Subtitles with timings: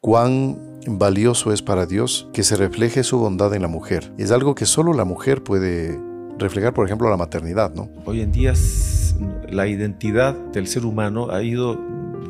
[0.00, 4.12] cuán valioso es para Dios que se refleje su bondad en la mujer.
[4.16, 6.00] Es algo que solo la mujer puede
[6.38, 7.90] reflejar, por ejemplo, la maternidad, ¿no?
[8.06, 8.54] Hoy en día
[9.50, 11.78] la identidad del ser humano ha ido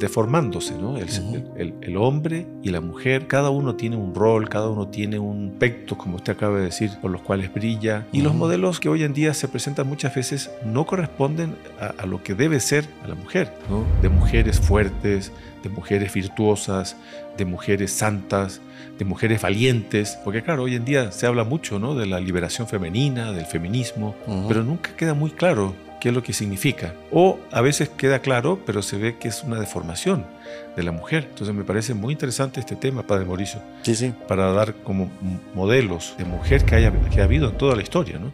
[0.01, 0.97] deformándose, ¿no?
[0.97, 5.99] El, hombre y la mujer, cada uno tiene un rol, cada uno tiene un aspecto,
[5.99, 8.07] como usted acaba de decir, por los cuales brilla.
[8.11, 12.23] Y los modelos que hoy en día se presentan muchas veces no corresponden a, lo
[12.23, 13.85] que debe ser a la mujer, ¿no?
[14.01, 15.33] De mujeres fuertes,
[15.63, 16.97] de mujeres virtuosas,
[17.37, 18.63] de mujeres santas,
[18.99, 21.95] de mujeres valientes, porque claro, hoy en día se habla mucho ¿no?
[21.95, 24.15] de la liberación femenina, del feminismo,
[24.49, 26.95] pero nunca queda muy claro qué es lo que significa.
[27.13, 30.27] O a veces queda claro, pero se ve que es una deformación
[30.75, 31.27] de la mujer.
[31.29, 33.61] Entonces me parece muy interesante este tema, Padre Mauricio.
[33.83, 34.15] Sí, sí.
[34.27, 35.11] Para dar como
[35.55, 38.33] modelos de mujer que, haya, que ha habido en toda la historia, ¿no?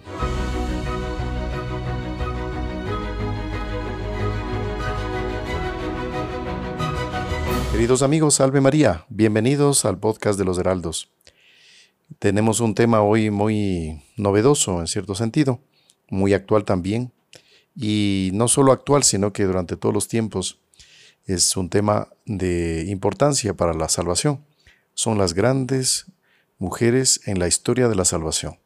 [7.73, 11.11] Queridos amigos, salve María, bienvenidos al podcast de los Heraldos.
[12.19, 15.61] Tenemos un tema hoy muy novedoso en cierto sentido,
[16.09, 17.13] muy actual también,
[17.77, 20.61] y no solo actual, sino que durante todos los tiempos
[21.27, 24.45] es un tema de importancia para la salvación.
[24.95, 26.07] Son las grandes
[26.59, 28.59] mujeres en la historia de la salvación.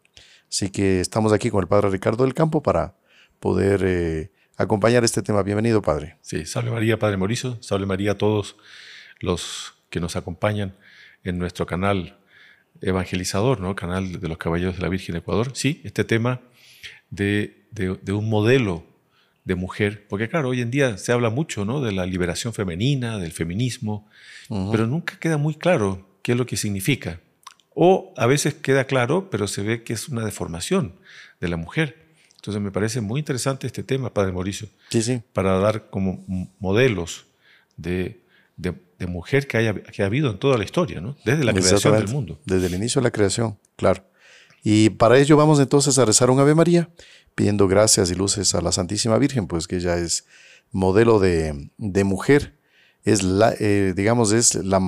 [0.49, 2.95] Así que estamos aquí con el Padre Ricardo del Campo para
[3.41, 5.43] poder eh, acompañar este tema.
[5.43, 6.17] Bienvenido, Padre.
[6.21, 8.57] Sí, salve María, Padre Mauricio, salve María a todos
[9.21, 10.77] los que nos acompañan
[11.25, 12.19] en nuestro canal
[12.81, 13.75] evangelizador, ¿no?
[13.75, 15.51] Canal de los Caballeros de la Virgen de Ecuador.
[15.55, 16.41] Sí, este tema
[17.11, 18.85] de, de, un modelo
[19.45, 21.81] de mujer, porque claro, hoy en día se habla mucho, ¿no?
[21.81, 24.09] De la liberación femenina, del feminismo,
[24.49, 27.21] pero nunca queda muy claro qué es lo que significa.
[27.75, 30.97] O a veces queda claro, pero se ve que es una deformación
[31.41, 31.97] de la mujer.
[32.37, 35.23] Entonces me parece muy interesante este tema, Padre Mauricio, sí, sí.
[35.33, 36.25] para dar como
[36.59, 37.27] modelos
[37.77, 38.21] de,
[38.57, 38.75] de,
[39.07, 41.17] mujer que, haya, que ha habido en toda la historia, ¿no?
[41.25, 42.39] desde la creación del mundo.
[42.45, 44.05] Desde el inicio de la creación, claro.
[44.63, 46.91] Y para ello vamos entonces a rezar un Ave María,
[47.35, 50.27] pidiendo gracias y luces a la Santísima Virgen, pues que ella es
[50.73, 52.59] modelo de, de mujer,
[53.05, 54.79] es la, eh, digamos, es la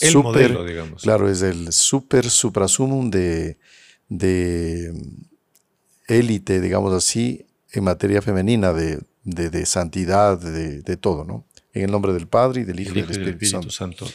[0.00, 1.02] el modelo, digamos.
[1.02, 3.58] Claro, es el super suprasumum de,
[4.08, 4.92] de
[6.06, 11.46] élite, digamos así, en materia femenina, de, de, de santidad, de, de, todo, ¿no?
[11.72, 14.06] En el nombre del Padre y del Hijo y del Espíritu, Santo.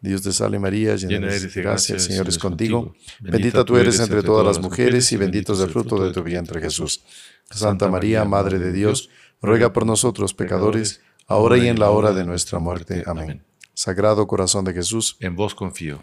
[0.00, 2.94] Dios te salve María, llena eres de gracia, el Señor es contigo.
[3.20, 6.60] Bendita tú eres entre todas las mujeres y bendito es el fruto de tu vientre
[6.60, 7.02] Jesús.
[7.50, 9.10] Santa María, Madre de Dios,
[9.42, 13.02] ruega por nosotros pecadores, ahora y en la hora de nuestra muerte.
[13.06, 13.44] Amén.
[13.74, 16.00] Sagrado corazón de Jesús, en vos confío.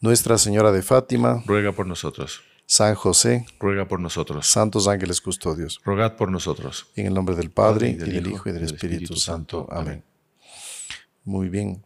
[0.00, 2.42] Nuestra Señora de Fátima, ruega por nosotros.
[2.66, 4.46] San José, ruega por nosotros.
[4.46, 6.86] Santos ángeles custodios, rogad por nosotros.
[6.96, 9.68] En el nombre del Padre, y del, Hijo, y del Espíritu, Santo.
[9.70, 10.02] Amén.
[11.24, 11.84] Muy bien.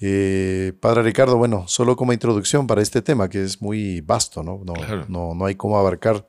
[0.00, 4.62] Eh, Padre Ricardo, bueno, solo como introducción para este tema que es muy vasto, ¿no?
[4.64, 4.74] No,
[5.08, 6.26] no, no hay cómo abarcar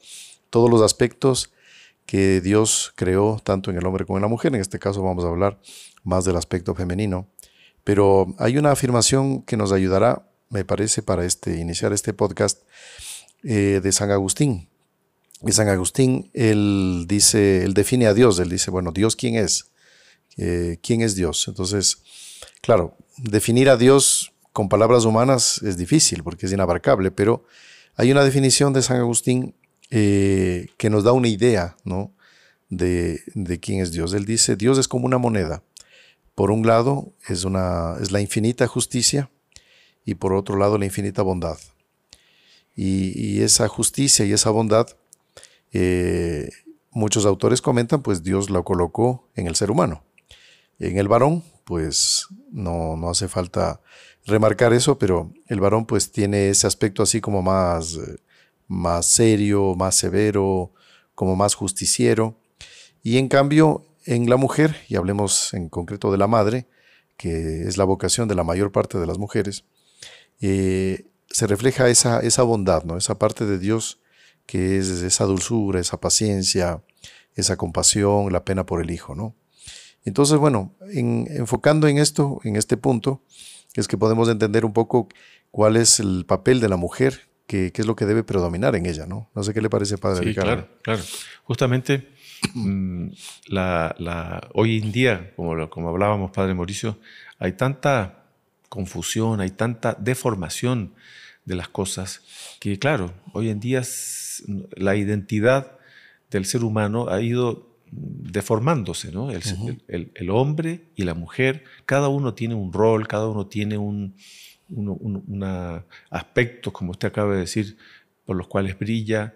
[0.50, 1.51] todos los aspectos
[2.05, 4.55] que Dios creó tanto en el hombre como en la mujer.
[4.55, 5.59] En este caso vamos a hablar
[6.03, 7.28] más del aspecto femenino.
[7.83, 12.63] Pero hay una afirmación que nos ayudará, me parece, para este, iniciar este podcast
[13.44, 14.69] eh, de San Agustín.
[15.45, 19.72] Y San Agustín, él dice, él define a Dios, él dice, bueno, Dios quién es,
[20.38, 21.47] eh, quién es Dios.
[21.47, 22.01] Entonces,
[22.62, 27.46] Claro, definir a Dios con palabras humanas es difícil porque es inabarcable, pero
[27.96, 29.56] hay una definición de San Agustín
[29.90, 32.12] eh, que nos da una idea ¿no?
[32.70, 33.22] de,
[33.62, 34.14] quién es Dios.
[34.14, 35.64] Él dice, Dios es como una moneda.
[36.36, 39.30] Por un lado es, una, es la infinita justicia
[40.06, 41.58] y por otro lado la infinita bondad.
[42.76, 44.88] Y, esa justicia y esa bondad,
[45.72, 46.50] eh,
[46.92, 50.03] muchos autores comentan, pues Dios la colocó en el ser humano.
[50.80, 53.81] En el varón, pues no, no hace falta
[54.25, 58.16] remarcar eso, pero el varón pues tiene ese aspecto así como más, eh,
[58.67, 60.72] más serio, más severo,
[61.13, 62.39] como más justiciero.
[63.03, 66.67] Y en cambio, en la mujer, y hablemos en concreto de la madre,
[67.17, 69.66] que es la vocación de la mayor parte de las mujeres,
[70.39, 72.96] eh, se refleja esa, esa bondad, ¿no?
[72.96, 73.99] esa parte de Dios
[74.46, 76.81] que es esa dulzura, esa paciencia,
[77.35, 79.13] esa compasión, la pena por el Hijo.
[79.16, 79.35] ¿no?
[80.08, 83.24] Entonces, bueno, enfocando en esto, en este punto,
[83.76, 85.09] es que podemos entender un poco
[85.52, 89.06] cuál es el papel de la mujer, qué, es lo que debe predominar en ella,
[89.06, 89.30] ¿no?
[89.36, 91.04] No sé qué le parece, Padre sí, Claro, claro.
[91.44, 92.08] Justamente
[92.54, 93.09] mm,
[93.50, 96.98] la, hoy en día, como, como hablábamos, Padre Mauricio,
[97.38, 98.30] hay tanta
[98.70, 100.94] confusión, hay tanta deformación
[101.44, 102.22] de las cosas,
[102.62, 103.82] que claro, hoy en día
[104.72, 105.78] la identidad
[106.32, 109.29] del ser humano ha ido deformándose, ¿no?
[109.31, 114.13] El, hombre y la mujer, cada uno tiene un rol, cada uno tiene un,
[116.09, 117.78] aspecto, como usted acaba de decir,
[118.25, 119.34] por los cuales brilla,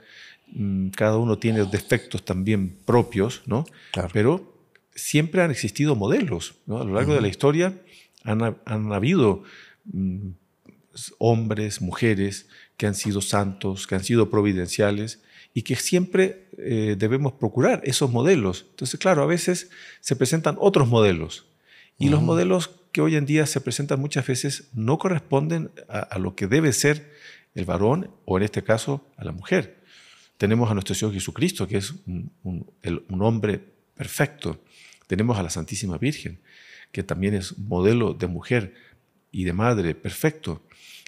[0.53, 3.65] mm, cada uno tiene defectos también propios, ¿no?
[4.11, 4.53] Pero
[4.93, 6.79] siempre han existido modelos, ¿no?
[6.79, 7.73] A lo largo de la historia
[8.23, 9.43] han, han habido
[9.85, 10.29] mm,
[11.17, 15.21] hombres, mujeres que han sido santos, que han sido providenciales
[15.53, 18.65] y que siempre eh, debemos procurar esos modelos.
[18.71, 19.69] Entonces, claro, a veces
[19.99, 21.45] se presentan otros modelos
[21.97, 26.35] y los modelos que hoy en día se presentan muchas veces no corresponden a, lo
[26.35, 27.11] que debe ser
[27.53, 29.83] el varón o en este caso a la mujer.
[30.37, 32.31] Tenemos a nuestro Señor Jesucristo, que es un,
[32.83, 33.61] un hombre
[33.95, 34.59] perfecto.
[35.05, 36.39] Tenemos a la Santísima Virgen,
[36.91, 38.73] que también es modelo de mujer
[39.31, 40.63] y de madre perfecto.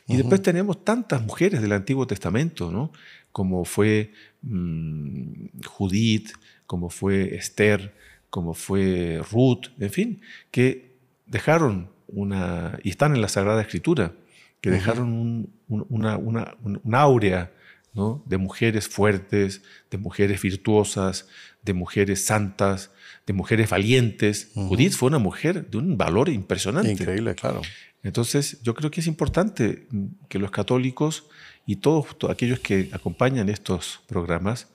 [0.07, 2.91] Y después tenemos tantas mujeres del Antiguo Testamento, ¿no?
[3.31, 4.11] como fue
[4.41, 6.31] mm, Judith,
[6.65, 7.95] como fue Esther,
[8.29, 10.21] como fue Ruth, en fin,
[10.51, 14.13] que dejaron una, y están en la Sagrada Escritura,
[14.61, 17.51] que dejaron una, una, áurea
[17.94, 18.23] ¿no?
[18.25, 19.61] de mujeres fuertes,
[19.91, 21.27] de mujeres virtuosas,
[21.63, 22.91] de mujeres santas,
[23.25, 24.51] de mujeres valientes.
[24.53, 26.91] Judith fue una mujer de un valor impresionante.
[26.91, 27.61] Increíble, claro.
[28.03, 29.87] Entonces, yo creo que es importante
[30.27, 31.25] que los católicos
[31.65, 34.67] y todos aquellos que acompañan estos programas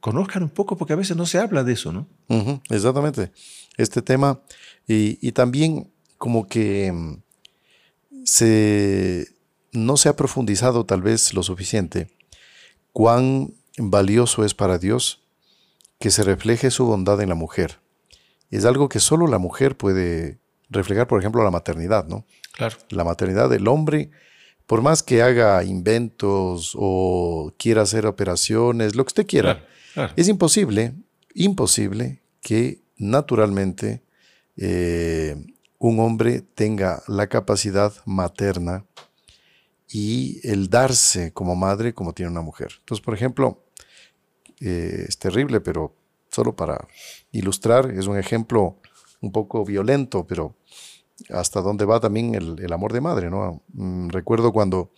[0.00, 2.08] conozcan un poco, porque a veces no se habla de eso, ¿no?
[2.70, 3.30] exactamente.
[3.76, 4.40] Este tema,
[4.86, 7.22] y, también como que mm,
[8.24, 9.28] se,
[9.72, 12.08] no se ha profundizado tal vez lo suficiente
[12.92, 15.25] cuán valioso es para Dios
[15.98, 17.78] que se refleje su bondad en la mujer.
[18.50, 20.38] Es algo que solo la mujer puede
[20.68, 22.26] reflejar, por ejemplo, la maternidad, ¿no?
[22.52, 22.76] Claro.
[22.90, 24.10] La maternidad del hombre,
[24.66, 29.64] por más que haga inventos o quiera hacer operaciones, lo que usted quiera,
[30.16, 30.94] es imposible,
[31.34, 34.02] imposible que naturalmente
[34.56, 35.36] eh,
[35.78, 38.84] un hombre tenga la capacidad materna
[39.88, 42.72] y el darse como madre como tiene una mujer.
[42.80, 43.65] Entonces, por ejemplo,
[44.60, 45.94] eh, es terrible, pero
[46.30, 46.86] solo para
[47.32, 48.78] ilustrar, es un ejemplo
[49.20, 50.56] un poco violento, pero
[51.30, 53.62] hasta dónde va también el, amor de madre, ¿no?
[53.72, 54.90] Mm, recuerdo cuando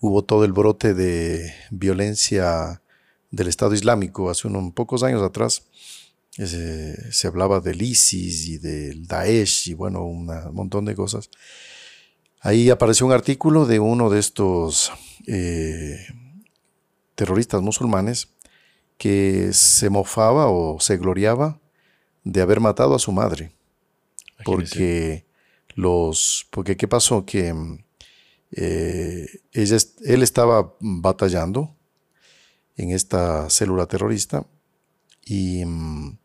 [0.00, 2.80] hubo todo el brote de violencia
[3.30, 5.64] del Estado Islámico hace unos pocos años atrás.
[6.36, 11.30] se hablaba del ISIS y del Daesh y bueno, un montón de cosas.
[12.40, 14.92] Ahí apareció un artículo de uno de estos
[15.26, 15.96] eh,
[17.14, 18.28] terroristas musulmanes
[18.98, 21.60] que se mofaba o se gloriaba
[22.24, 23.52] de haber matado a su madre.
[24.44, 25.26] Porque
[25.74, 26.46] los.
[26.50, 27.24] Porque qué pasó?
[27.24, 27.54] Que
[28.52, 31.74] eh, ella, él estaba batallando
[32.76, 34.46] en esta célula terrorista
[35.24, 36.18] y mm,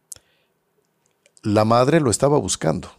[1.44, 2.92] la madre lo estaba buscando.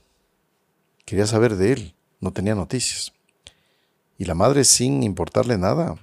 [1.05, 3.13] Quería saber de él, no tenía noticias.
[4.19, 5.97] Y la madre, sin importarle nada,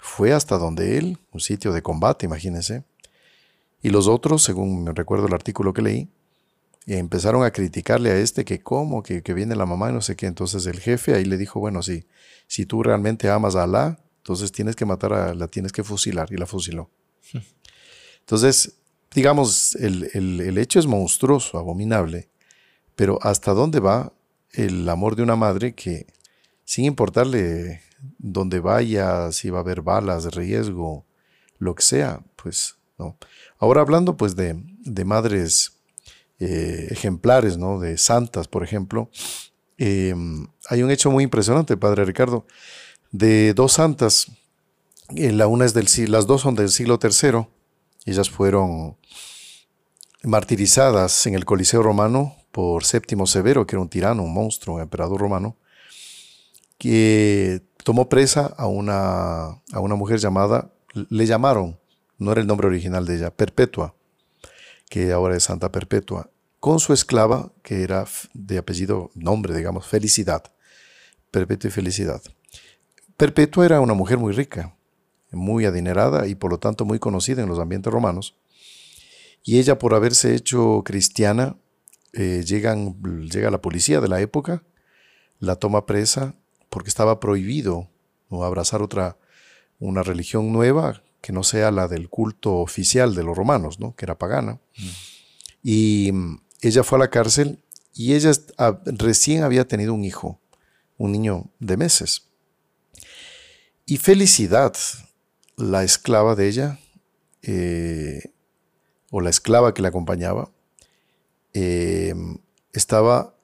[0.00, 2.84] fue hasta donde él, un sitio de combate, imagínense.
[3.82, 6.08] Y los otros, según me recuerdo el artículo que leí,
[6.86, 10.16] y empezaron a criticarle a este que cómo, que, viene la mamá y no sé
[10.16, 10.26] qué.
[10.26, 12.04] Entonces el jefe ahí le dijo, bueno, sí,
[12.46, 16.32] si tú realmente amas a Alá, entonces tienes que matar a la tienes que fusilar.
[16.32, 16.90] Y la fusiló.
[18.20, 18.74] Entonces,
[19.14, 22.28] digamos, el, hecho es monstruoso, abominable,
[22.96, 24.12] pero ¿hasta dónde va
[24.52, 26.06] el amor de una madre que,
[26.64, 27.82] sin importarle
[28.18, 31.04] dónde vaya, si va a haber balas, riesgo,
[31.58, 33.16] lo que sea, pues no.
[33.58, 35.80] Ahora hablando pues de, de madres
[36.38, 37.78] eh, ejemplares, ¿no?
[37.78, 39.10] De santas, por ejemplo.
[39.76, 40.14] Eh,
[40.68, 42.46] hay un hecho muy impresionante, Padre Ricardo,
[43.12, 44.32] de dos santas.
[45.16, 47.46] Eh, la una es del las dos son del siglo III.
[48.06, 48.96] Ellas fueron
[50.22, 54.82] martirizadas en el Coliseo romano por Séptimo Severo, que era un tirano, un monstruo, un
[54.82, 55.56] emperador romano,
[56.78, 61.78] que tomó presa a una, a una mujer llamada, le llamaron,
[62.18, 63.94] no era el nombre original de ella, Perpetua
[64.90, 70.42] que ahora es Santa Perpetua, con su esclava, que era de apellido, nombre, digamos, Felicidad.
[71.30, 72.20] Perpetua y Felicidad.
[73.16, 74.76] Perpetua era una mujer muy rica,
[75.30, 78.36] muy adinerada y por lo tanto muy conocida en los ambientes romanos.
[79.44, 81.56] Y ella, por haberse hecho cristiana,
[82.12, 84.64] eh, llegan, llega la policía de la época,
[85.38, 86.34] la toma presa
[86.70, 87.90] porque estaba prohibido
[88.30, 88.44] ¿no?
[88.44, 89.18] abrazar otra,
[89.78, 93.94] una religión nueva que no sea la del culto oficial de los romanos, ¿no?
[93.94, 94.60] que era pagana.
[94.78, 94.88] Mm.
[95.62, 97.58] Y mm, ella fue a la cárcel
[97.92, 98.30] y ella
[98.86, 100.40] recién había tenido un hijo,
[100.96, 102.28] un niño de meses.
[103.84, 104.74] Y Felicidad,
[105.56, 106.78] la esclava de ella,
[107.42, 108.32] eh,
[109.10, 110.50] o la esclava que la acompañaba,
[111.52, 112.14] eh,
[112.72, 113.34] estaba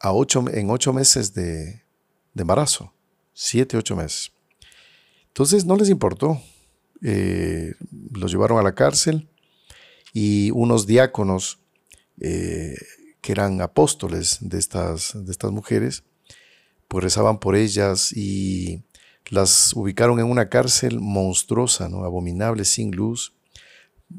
[0.00, 1.82] a ocho, en ocho meses de,
[2.42, 2.92] embarazo,
[3.32, 4.32] siete, ocho meses.
[5.28, 6.40] Entonces no les importó.
[7.02, 7.74] Eh,
[8.12, 9.28] los llevaron a la cárcel
[10.12, 11.60] y unos diáconos
[12.20, 12.76] eh,
[13.20, 16.02] que eran apóstoles de estas, de estas mujeres,
[16.88, 18.82] pues rezaban por ellas y
[19.30, 22.04] las ubicaron en una cárcel monstruosa, ¿no?
[22.04, 23.34] abominable, sin luz,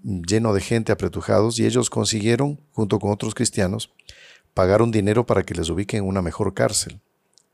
[0.01, 3.91] lleno de gente apretujados, y ellos consiguieron, junto con otros cristianos,
[4.53, 7.01] pagar un dinero para que les ubiquen en una mejor cárcel,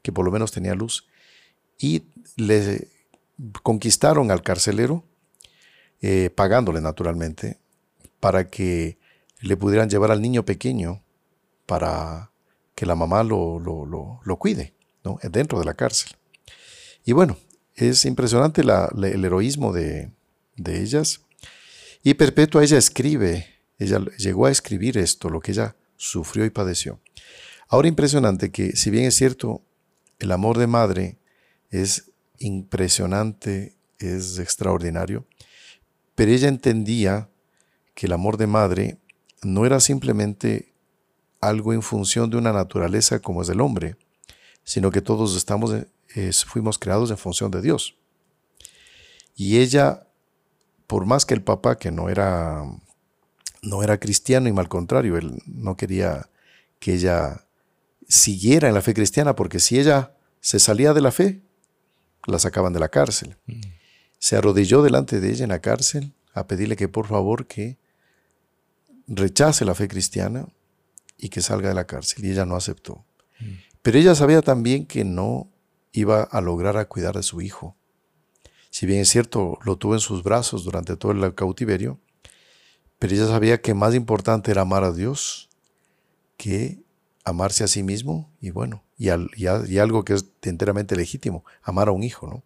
[0.05, 1.07] que por lo menos tenía luz.
[1.79, 2.03] Y
[2.37, 2.89] le
[3.63, 5.03] conquistaron al carcelero,
[5.99, 7.57] eh, pagándole naturalmente,
[8.19, 8.99] para que
[9.41, 11.01] le pudieran llevar al niño pequeño
[11.65, 12.29] para
[12.75, 15.17] que la mamá lo, lo, cuide, ¿no?
[15.23, 16.11] dentro de la cárcel.
[17.03, 17.35] Y bueno,
[17.73, 20.11] es impresionante el heroísmo de,
[20.55, 21.21] de ellas.
[22.03, 23.47] Y Perpetua ella escribe,
[23.79, 26.99] ella llegó a escribir esto, lo que ella sufrió y padeció.
[27.67, 29.63] Ahora impresionante que si bien es cierto,
[30.19, 31.17] el amor de madre
[31.69, 35.25] es impresionante, es extraordinario,
[36.15, 37.29] pero ella entendía
[37.93, 38.97] que el amor de madre
[39.41, 40.73] no era simplemente
[41.41, 43.95] algo en función de una naturaleza como es el hombre,
[44.63, 45.71] sino que todos estamos,
[46.15, 47.95] eh, fuimos creados en función de Dios.
[49.35, 50.07] Y ella,
[50.87, 52.63] por más que el papá, que no era
[53.65, 56.29] no era cristiano y mal contrario, él no quería
[56.79, 57.44] que ella
[58.07, 61.41] siguiera en la fe cristiana, porque si ella se salía de la fe,
[62.25, 63.37] la sacaban de la cárcel.
[63.45, 63.61] Mm.
[64.19, 67.77] Se arrodilló delante de ella en la cárcel a pedirle que por favor que
[69.07, 70.47] rechace la fe cristiana
[71.17, 72.25] y que salga de la cárcel.
[72.25, 73.05] Y ella no aceptó.
[73.39, 73.53] Mm.
[73.81, 75.49] Pero ella sabía también que no
[75.91, 77.75] iba a lograr a cuidar de su hijo.
[78.69, 81.99] Si bien es cierto, lo tuvo en sus brazos durante todo el cautiverio,
[82.99, 85.49] pero ella sabía que más importante era amar a Dios
[86.35, 86.83] que
[87.25, 92.03] amarse a sí mismo y bueno, y, algo que es enteramente legítimo, amar a un
[92.03, 92.43] hijo, ¿no?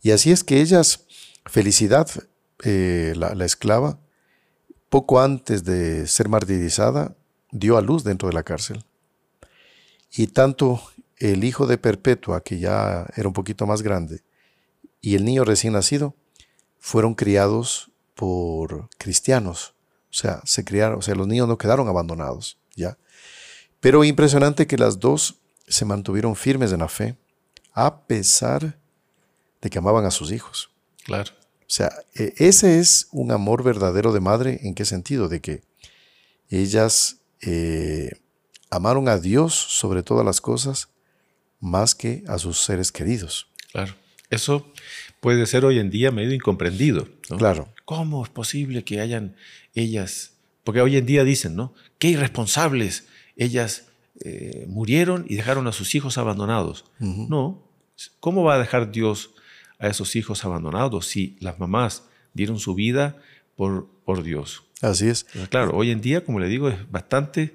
[0.00, 1.04] Y así es que ellas,
[1.44, 2.08] Felicidad,
[2.62, 3.98] eh, la, la, esclava,
[4.88, 7.16] poco antes de ser martirizada,
[7.50, 8.84] dio a luz dentro de la cárcel.
[10.12, 10.80] Y tanto
[11.16, 14.22] el hijo de Perpetua, que ya era un poquito más grande,
[15.00, 16.14] y el niño recién nacido,
[16.78, 19.74] fueron criados por cristianos.
[20.10, 22.98] O sea, se criaron, o sea, los niños no quedaron abandonados, ¿ya?
[23.80, 27.16] Pero impresionante que las dos se mantuvieron firmes en la fe,
[27.72, 28.78] a pesar
[29.60, 30.70] de que amaban a sus hijos.
[31.04, 31.32] Claro.
[31.60, 35.28] O sea, e, ese es un amor verdadero de madre, ¿en qué sentido?
[35.28, 35.62] De que
[36.50, 38.12] ellas eh,
[38.70, 40.88] amaron a Dios sobre todas las cosas
[41.60, 43.48] más que a sus seres queridos.
[43.72, 43.94] Claro.
[44.30, 44.72] Eso
[45.20, 47.08] puede ser hoy en día medio incomprendido.
[47.36, 47.72] Claro.
[47.84, 49.36] ¿Cómo es posible que hayan
[49.74, 50.32] ellas,
[50.64, 51.74] porque hoy en día dicen, ¿no?
[51.98, 53.04] Qué irresponsables,
[53.38, 53.86] ellas
[54.20, 56.84] eh, murieron y dejaron a sus hijos abandonados.
[56.98, 57.62] No,
[58.20, 59.30] ¿cómo va a dejar Dios
[59.78, 62.02] a esos hijos abandonados si las mamás
[62.34, 63.16] dieron su vida
[63.56, 64.64] por, por Dios?
[64.82, 65.24] Así es.
[65.48, 67.54] claro, hoy en día, como le digo, es bastante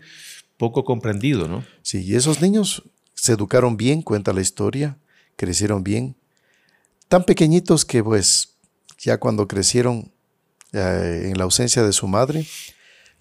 [0.57, 1.63] poco comprendido, ¿no?
[1.81, 4.97] Sí, y esos niños se educaron bien, cuenta la historia,
[5.35, 6.15] crecieron bien,
[7.07, 8.55] tan pequeñitos que pues
[8.97, 10.11] ya cuando crecieron
[10.71, 12.45] eh, en la ausencia de su madre,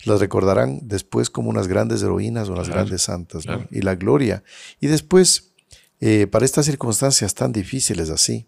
[0.05, 4.43] las recordarán después como unas grandes heroínas o unas grandes santas, y la gloria.
[4.81, 5.53] Y después,
[6.01, 8.47] eh, para estas circunstancias tan difíciles así,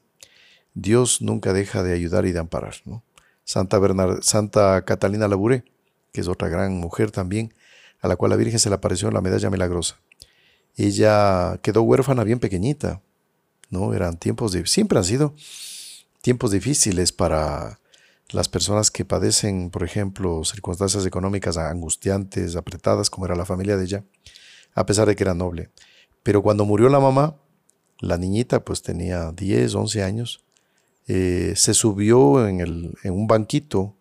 [0.74, 2.74] Dios nunca deja de ayudar y de amparar.
[3.44, 3.80] Santa,
[4.22, 5.64] Santa Catalina Labouré,
[6.12, 7.54] que es otra gran mujer también,
[8.00, 10.00] a la cual la Virgen se le apareció en la medalla milagrosa.
[10.76, 13.00] Ella quedó huérfana bien pequeñita,
[13.70, 13.94] ¿no?
[13.94, 15.34] Eran tiempos de, siempre han sido
[16.20, 17.80] tiempos difíciles para
[18.30, 23.84] las personas que padecen, por ejemplo, circunstancias económicas angustiantes, apretadas, como era la familia de
[23.84, 24.04] ella,
[24.74, 25.70] a pesar de que era noble.
[26.22, 27.36] Pero cuando murió la mamá,
[28.00, 30.44] la niñita pues tenía 10, 11 años,
[31.06, 33.96] eh, se subió en, el, en un banquito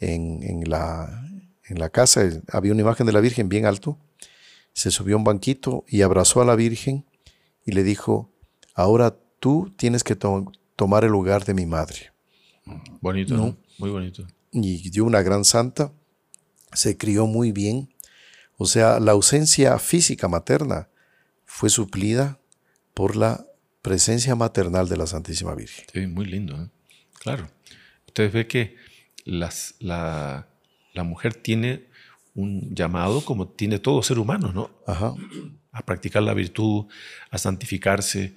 [0.00, 1.24] en, en, la,
[1.64, 3.98] en la casa, había una imagen de la Virgen bien alto,
[4.72, 7.04] se subió a un banquito y abrazó a la Virgen
[7.64, 8.30] y le dijo,
[8.74, 12.12] ahora tú tienes que tomar el lugar de mi madre.
[13.00, 13.56] Bonito, ¿no?
[13.78, 14.26] Muy bonito.
[14.52, 15.92] Y dio una gran santa,
[16.72, 17.92] se crió muy bien.
[18.56, 20.88] O sea, la ausencia física materna
[21.46, 22.38] fue suplida
[22.94, 23.46] por la
[23.82, 25.84] presencia maternal de la Santísima Virgen.
[25.92, 26.68] Sí, muy lindo, ¿eh?
[27.20, 27.48] Claro.
[28.06, 28.76] Ustedes ven que
[29.24, 30.46] las, la,
[31.04, 31.86] mujer tiene
[32.34, 34.70] un llamado como tiene todo ser humano, ¿no?
[34.86, 35.14] Ajá.
[35.72, 36.86] A practicar la virtud,
[37.30, 38.34] a santificarse.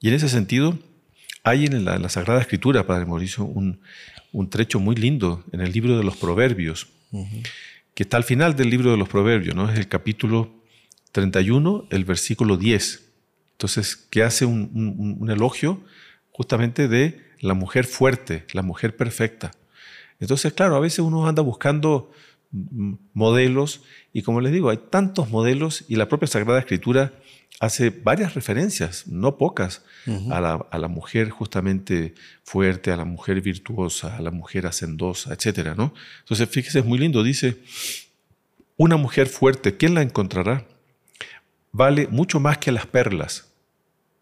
[0.00, 0.78] Y en ese sentido,
[1.44, 3.80] Hay en la, Sagrada Escritura, Padre Mauricio, un,
[4.50, 6.88] trecho muy lindo en el libro de los Proverbios,
[7.94, 9.70] que está al final del libro de los Proverbios, ¿no?
[9.70, 10.50] Es el capítulo
[11.12, 13.12] 31, el versículo 10.
[13.52, 15.84] Entonces, que hace un elogio
[16.32, 19.52] justamente de la mujer fuerte, la mujer perfecta.
[20.18, 22.10] Entonces, claro, a veces uno anda buscando
[23.12, 23.82] modelos
[24.12, 27.12] y como les digo, hay tantos modelos y la propia Sagrada Escritura
[27.60, 29.82] hace varias referencias, no pocas,
[30.30, 30.40] a,
[30.78, 35.74] la, mujer justamente fuerte, a la mujer virtuosa, a la mujer hacendosa, etc.
[35.76, 35.94] ¿no?
[36.20, 37.58] Entonces, fíjese, es muy lindo, dice,
[38.76, 40.66] una mujer fuerte, ¿quién la encontrará?
[41.72, 43.46] Vale mucho más que las perlas.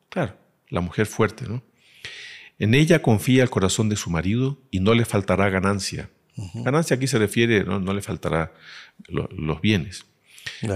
[0.09, 0.37] Claro,
[0.69, 1.63] la mujer fuerte, ¿no?
[2.59, 6.11] En ella confía el corazón de su marido y no le faltará ganancia.
[6.55, 8.53] Ganancia aquí se refiere, no, le faltará
[9.09, 10.07] los bienes.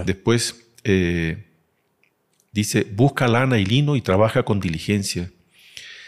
[0.05, 1.46] Después eh,
[2.57, 5.31] dice, busca lana y lino y trabaja con diligencia.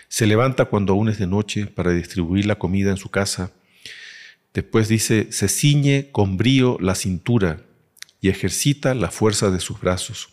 [0.07, 3.51] Se levanta cuando aún es de noche para distribuir la comida en su casa.
[4.51, 7.61] Después dice, se ciñe con brío la cintura
[8.19, 10.29] y ejercita la fuerza de sus brazos.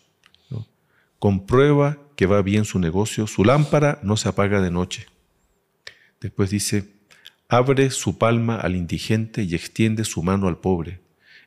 [1.19, 5.05] Comprueba que va bien su negocio, su lámpara no se apaga de noche.
[6.19, 6.95] Después dice,
[7.47, 10.99] abre su palma al indigente y extiende su mano al pobre.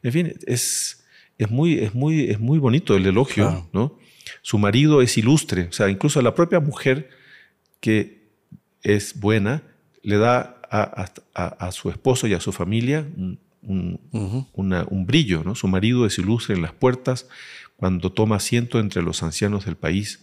[0.04, 1.04] En fin, es,
[1.38, 3.98] es, muy, es, muy, es muy bonito el elogio, ¿no?
[4.42, 7.10] Su marido es ilustre, o sea, incluso la propia mujer
[7.80, 8.28] que
[8.82, 9.62] es buena
[10.02, 13.06] le da a, su esposo y a su familia
[13.62, 14.00] un,
[14.52, 15.54] un, brillo, ¿no?
[15.54, 17.26] Su marido es ilustre en las puertas
[17.76, 20.20] cuando toma asiento entre los ancianos del país.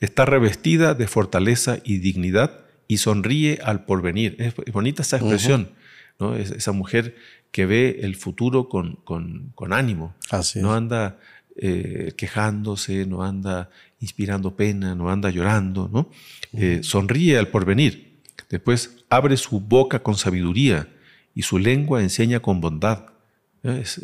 [0.00, 4.36] Está revestida de fortaleza y dignidad y sonríe al porvenir.
[4.38, 5.70] Es bonita esa expresión,
[6.18, 6.36] ¿no?
[6.36, 7.16] esa mujer
[7.52, 10.14] que ve el futuro con, con, ánimo.
[10.56, 11.18] no anda
[11.56, 13.70] eh, quejándose, no anda
[14.00, 16.10] inspirando pena, no anda llorando, ¿no?
[16.52, 18.20] Eh, sonríe al porvenir.
[18.50, 20.88] Después abre su boca con sabiduría
[21.34, 23.06] y su lengua enseña con bondad.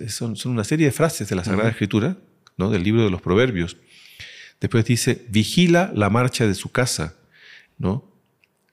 [0.09, 2.17] son, una serie de frases de la Sagrada Escritura,
[2.57, 2.71] ¿no?
[2.71, 3.77] del libro de los Proverbios.
[4.61, 7.17] Después dice, vigila la marcha de su casa,
[7.79, 8.11] ¿no?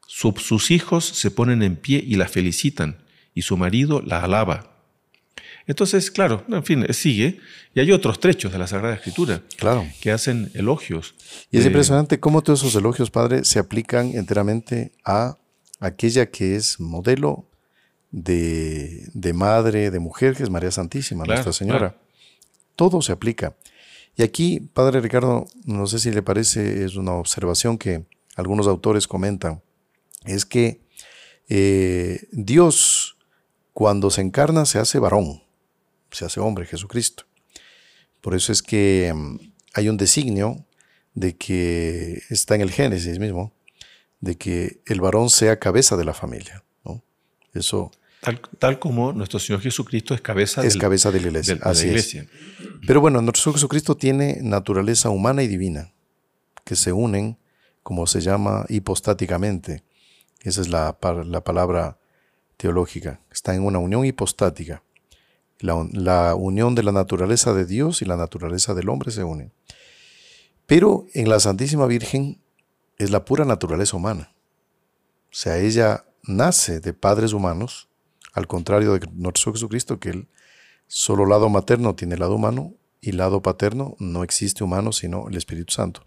[0.08, 2.98] sus hijos se ponen en pie y la felicitan,
[3.34, 4.77] y su marido la alaba.
[5.68, 7.40] Entonces, claro, en fin, sigue.
[7.76, 9.86] Y hay otros trechos de la Sagrada Escritura claro.
[10.02, 11.14] que hacen elogios.
[11.52, 15.38] Y es impresionante cómo todos esos elogios, Padre, se aplican enteramente a
[15.80, 17.46] aquella que es modelo
[18.12, 21.98] de, madre, de mujer, que es María Santísima, Nuestra Señora.
[22.76, 23.56] Todo se aplica.
[24.16, 29.08] Y aquí, Padre Ricardo, no sé si le parece, es una observación que algunos autores
[29.08, 29.62] comentan
[30.26, 30.82] es que
[31.50, 33.18] eh, Dios
[33.74, 35.44] cuando se encarna se hace varón,
[36.12, 37.26] se hace hombre, Jesucristo.
[38.22, 39.38] Por eso es que mm,
[39.74, 40.66] hay un designio
[41.14, 43.54] de que está en el Génesis mismo,
[44.20, 46.64] de que el varón sea cabeza de la familia.
[47.54, 47.92] Eso.
[48.60, 51.56] Tal, como nuestro Señor Jesucristo es cabeza, es cabeza de la iglesia.
[51.56, 52.28] de la iglesia.
[52.86, 55.94] Pero bueno, nuestro Señor Jesucristo tiene naturaleza humana y divina,
[56.64, 57.38] que se unen,
[57.84, 59.84] como se llama, hipostáticamente.
[60.42, 61.98] Esa es la, la palabra
[62.58, 63.22] teológica.
[63.32, 64.84] Está en una unión hipostática.
[65.60, 69.52] La, unión de la naturaleza de Dios y la naturaleza del hombre se unen.
[70.66, 72.42] Pero en la Santísima Virgen
[72.98, 74.34] es la pura naturaleza humana.
[75.32, 77.90] O sea, ella nace de padres humanos,
[78.34, 80.28] al contrario de nuestro Jesucristo, que el
[80.88, 85.74] solo lado materno tiene lado humano y lado paterno no existe humano sino el Espíritu
[85.74, 86.04] Santo.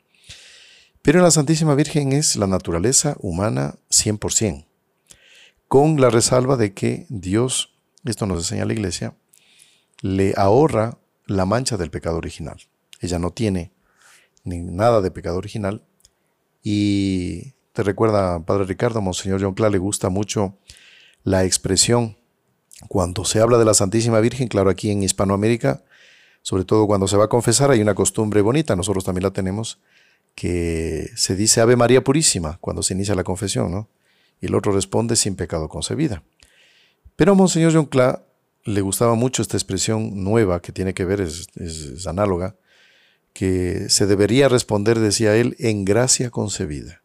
[1.02, 4.66] Pero en la Santísima Virgen es la naturaleza humana 100%,
[5.66, 7.72] con la resalva de que Dios,
[8.04, 9.14] esto nos enseña la Iglesia,
[10.02, 12.58] le ahorra la mancha del pecado original.
[13.00, 13.72] Ella no tiene
[14.44, 15.82] ni nada de pecado original.
[16.62, 20.56] Y te recuerda, Padre Ricardo, Monseñor John Cla, le gusta mucho
[21.24, 22.16] la expresión
[22.88, 25.84] cuando se habla de la Santísima Virgen, claro, aquí en Hispanoamérica,
[26.42, 29.78] sobre todo cuando se va a confesar, hay una costumbre bonita, nosotros también la tenemos,
[30.34, 33.88] que se dice Ave María Purísima cuando se inicia la confesión, ¿no?
[34.40, 36.22] Y el otro responde sin pecado concebida.
[37.16, 37.86] Pero Monseñor John
[38.64, 42.56] le gustaba mucho esta expresión nueva que tiene que ver, es, es análoga,
[43.32, 47.02] que se debería responder, decía él, en gracia concebida.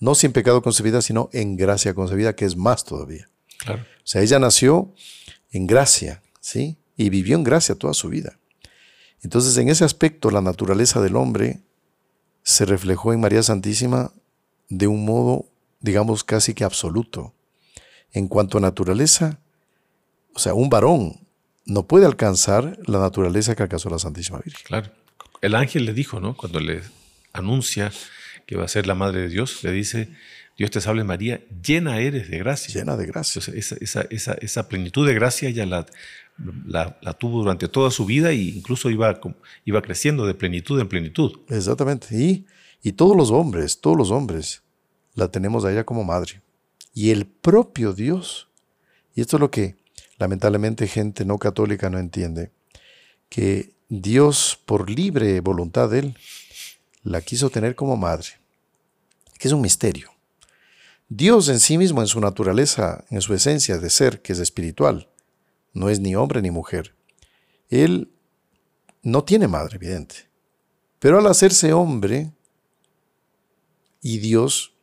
[0.00, 3.28] No sin pecado concebida, sino en gracia concebida, que es más todavía.
[3.58, 3.82] Claro.
[3.82, 4.94] O sea, ella nació
[5.50, 6.78] en gracia, ¿sí?
[6.96, 8.38] Y vivió en gracia toda su vida.
[9.22, 11.60] Entonces, en ese aspecto, la naturaleza del hombre
[12.42, 14.12] se reflejó en María Santísima
[14.68, 15.46] de un modo,
[15.80, 17.34] digamos, casi que absoluto.
[18.12, 19.40] En cuanto a naturaleza,
[20.38, 21.18] o sea, un varón
[21.66, 24.62] no puede alcanzar la naturaleza que alcanzó la Santísima Virgen.
[24.64, 24.92] Claro.
[25.40, 26.36] El ángel le dijo, ¿no?
[26.36, 26.80] Cuando le
[27.32, 27.90] anuncia
[28.46, 30.10] que va a ser la madre de Dios, le dice,
[30.56, 32.72] Dios te salve María, llena eres de gracia.
[32.72, 33.42] Llena de gracia.
[33.52, 35.86] esa, plenitud de gracia ya la,
[36.68, 39.20] la, tuvo durante toda su vida e incluso iba,
[39.64, 41.40] iba creciendo de plenitud en plenitud.
[41.48, 42.16] Exactamente.
[42.16, 42.46] Y,
[42.80, 44.62] y todos los hombres, todos los hombres,
[45.16, 46.40] la tenemos a ella como madre.
[46.94, 48.46] Y el propio Dios,
[49.16, 49.87] y esto es lo que
[50.18, 52.50] lamentablemente gente no católica no entiende,
[53.28, 56.18] que Dios, por libre voluntad de Él,
[57.02, 58.28] la quiso tener como madre,
[59.38, 60.10] que es un misterio.
[61.08, 65.08] Dios en sí mismo, en su naturaleza, en su esencia de ser, que es espiritual,
[65.72, 66.94] no es ni hombre ni mujer.
[67.70, 68.10] Él
[69.02, 70.28] no tiene madre, evidente.
[70.98, 72.32] Pero al hacerse hombre
[74.02, 74.74] y Dios,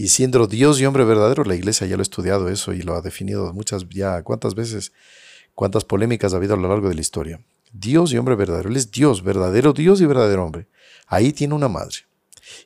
[0.00, 2.94] y siendo Dios y hombre verdadero, la iglesia ya lo ha estudiado eso y lo
[2.94, 4.92] ha definido muchas, ya cuántas veces,
[5.54, 7.38] cuántas polémicas ha habido a lo largo de la historia.
[7.70, 8.70] Dios y hombre verdadero.
[8.70, 10.68] Él es Dios, verdadero Dios y verdadero hombre.
[11.06, 11.96] Ahí tiene una madre.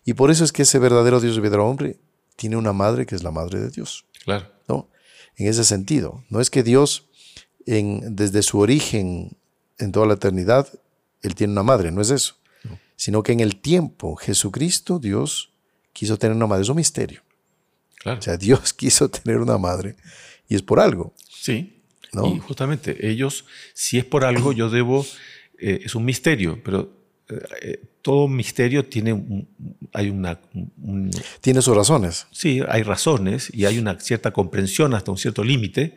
[0.04, 1.98] Y por eso es que ese verdadero Dios y verdadero hombre
[2.36, 4.04] tiene una madre que es la madre de Dios.
[4.22, 4.46] Claro.
[4.68, 4.88] ¿no?
[5.34, 6.22] En ese sentido.
[6.30, 7.08] No es que Dios,
[7.66, 9.36] en, desde su origen,
[9.80, 10.68] en toda la eternidad,
[11.20, 12.36] Él tiene una madre, no es eso.
[12.94, 15.50] Sino que en el tiempo, Jesucristo, Dios,
[15.92, 16.62] quiso tener una madre.
[16.62, 17.23] Es un misterio.
[18.04, 18.18] Claro.
[18.18, 19.96] O sea, Dios quiso tener una madre
[20.46, 21.14] y es por algo.
[21.28, 21.80] Sí.
[22.12, 25.04] Y justamente ellos, si es por algo, yo debo,
[25.58, 26.92] eh, es un misterio, pero
[27.28, 29.46] eh, eh, todo misterio tiene,
[29.92, 30.38] hay una...
[31.40, 32.28] tiene sus razones.
[32.30, 35.96] Sí, hay razones y hay una cierta comprensión hasta un cierto límite,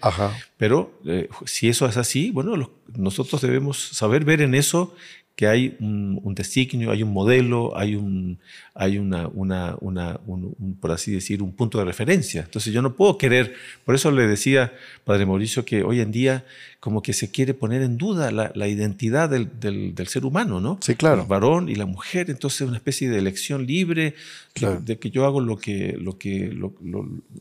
[0.55, 0.99] pero
[1.45, 4.95] si eso es así, bueno, nosotros debemos saber ver en eso
[5.37, 8.39] que hay un, designio, hay un modelo, hay un,
[8.73, 12.41] hay una, una, una un, por así decir, un punto de referencia.
[12.41, 13.53] Entonces yo no puedo querer,
[13.85, 14.73] por eso le decía,
[15.05, 16.43] Padre Mauricio, que hoy en día
[16.79, 20.59] como que se quiere poner en duda la, la identidad del, del, del, ser humano,
[20.59, 20.79] ¿no?
[20.81, 21.23] Sí, claro.
[21.23, 24.15] El varón y la mujer, entonces una especie de elección libre,
[24.55, 26.73] de, que yo hago lo que, lo que lo,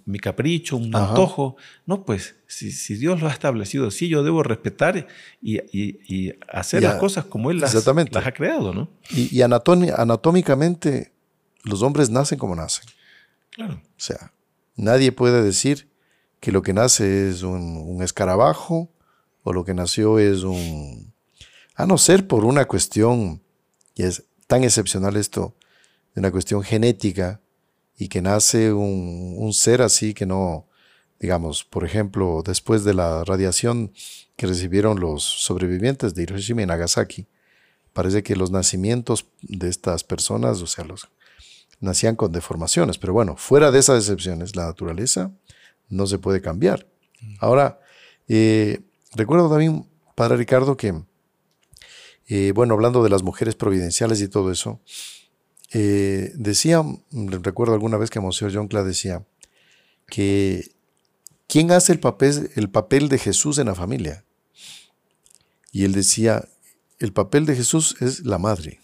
[0.04, 1.56] mi capricho, un antojo.
[1.86, 5.06] No, pues si, si, Dios lo ha establecido así, yo debo respetar
[5.42, 8.88] y, y, hacer las cosas como Él las, las, ha creado, ¿no?
[9.10, 11.12] Y, anatómicamente
[11.62, 12.84] los hombres nacen como nacen.
[13.50, 13.74] Claro.
[13.74, 14.32] O sea,
[14.76, 15.88] nadie puede decir
[16.40, 18.90] que lo que nace es un, un escarabajo
[19.42, 21.12] o lo que nació es un...
[21.74, 23.42] A no ser por una cuestión,
[23.94, 25.54] y es tan excepcional esto,
[26.14, 27.40] de una cuestión genética,
[27.98, 30.66] y que nace un, un ser así que no,
[31.18, 33.92] digamos, por ejemplo, después de la radiación
[34.36, 37.26] que recibieron los sobrevivientes de Hiroshima y Nagasaki,
[37.96, 41.08] parece que los nacimientos de estas personas, o sea, los
[41.80, 45.32] nacían con deformaciones, pero bueno, fuera de esas excepciones, la naturaleza
[45.88, 46.86] no se puede cambiar.
[47.20, 47.34] Mm.
[47.40, 47.80] Ahora,
[48.28, 48.82] eh,
[49.16, 51.02] Recuerdo también, Padre Ricardo, que,
[52.28, 54.80] eh, bueno, hablando de las mujeres providenciales y todo eso,
[55.72, 56.82] eh, decía,
[57.12, 59.24] recuerdo alguna vez que Monseñor John Cla decía,
[60.06, 60.70] que
[61.48, 64.24] ¿quién hace el papel, el papel de Jesús en la familia?
[65.72, 66.46] Y él decía,
[66.98, 68.80] el papel de Jesús es la madre,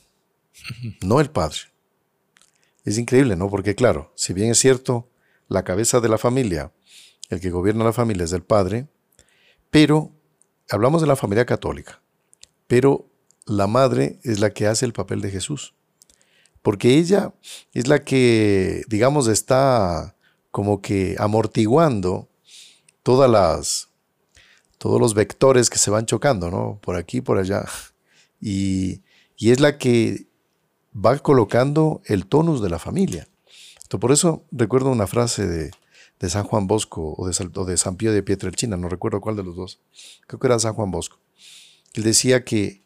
[1.02, 1.58] no el padre.
[2.84, 3.48] Es increíble, ¿no?
[3.48, 5.08] Porque claro, si bien es cierto,
[5.48, 6.72] la cabeza de la familia,
[7.28, 8.88] el que gobierna la familia es el padre,
[9.70, 10.10] pero
[10.68, 12.02] hablamos de la familia católica,
[12.66, 13.08] pero
[13.46, 15.74] la madre es la que hace el papel de Jesús.
[16.62, 17.34] Porque ella
[17.72, 20.14] es la que, digamos, está
[20.50, 22.28] como que amortiguando
[23.02, 23.88] todas las,
[24.78, 26.78] todos los vectores que se van chocando, ¿no?
[26.80, 27.64] Por aquí, por allá.
[28.42, 29.02] Y,
[29.38, 30.26] es la que
[30.94, 33.28] va colocando el tonus de la familia.
[33.82, 35.70] Entonces, por eso recuerdo una frase de,
[36.20, 39.56] de San Juan Bosco o de, San Pío de Pietrelcina, no recuerdo cuál de los
[39.56, 39.80] dos,
[40.26, 41.18] creo que era San Juan Bosco.
[41.94, 42.82] Él decía que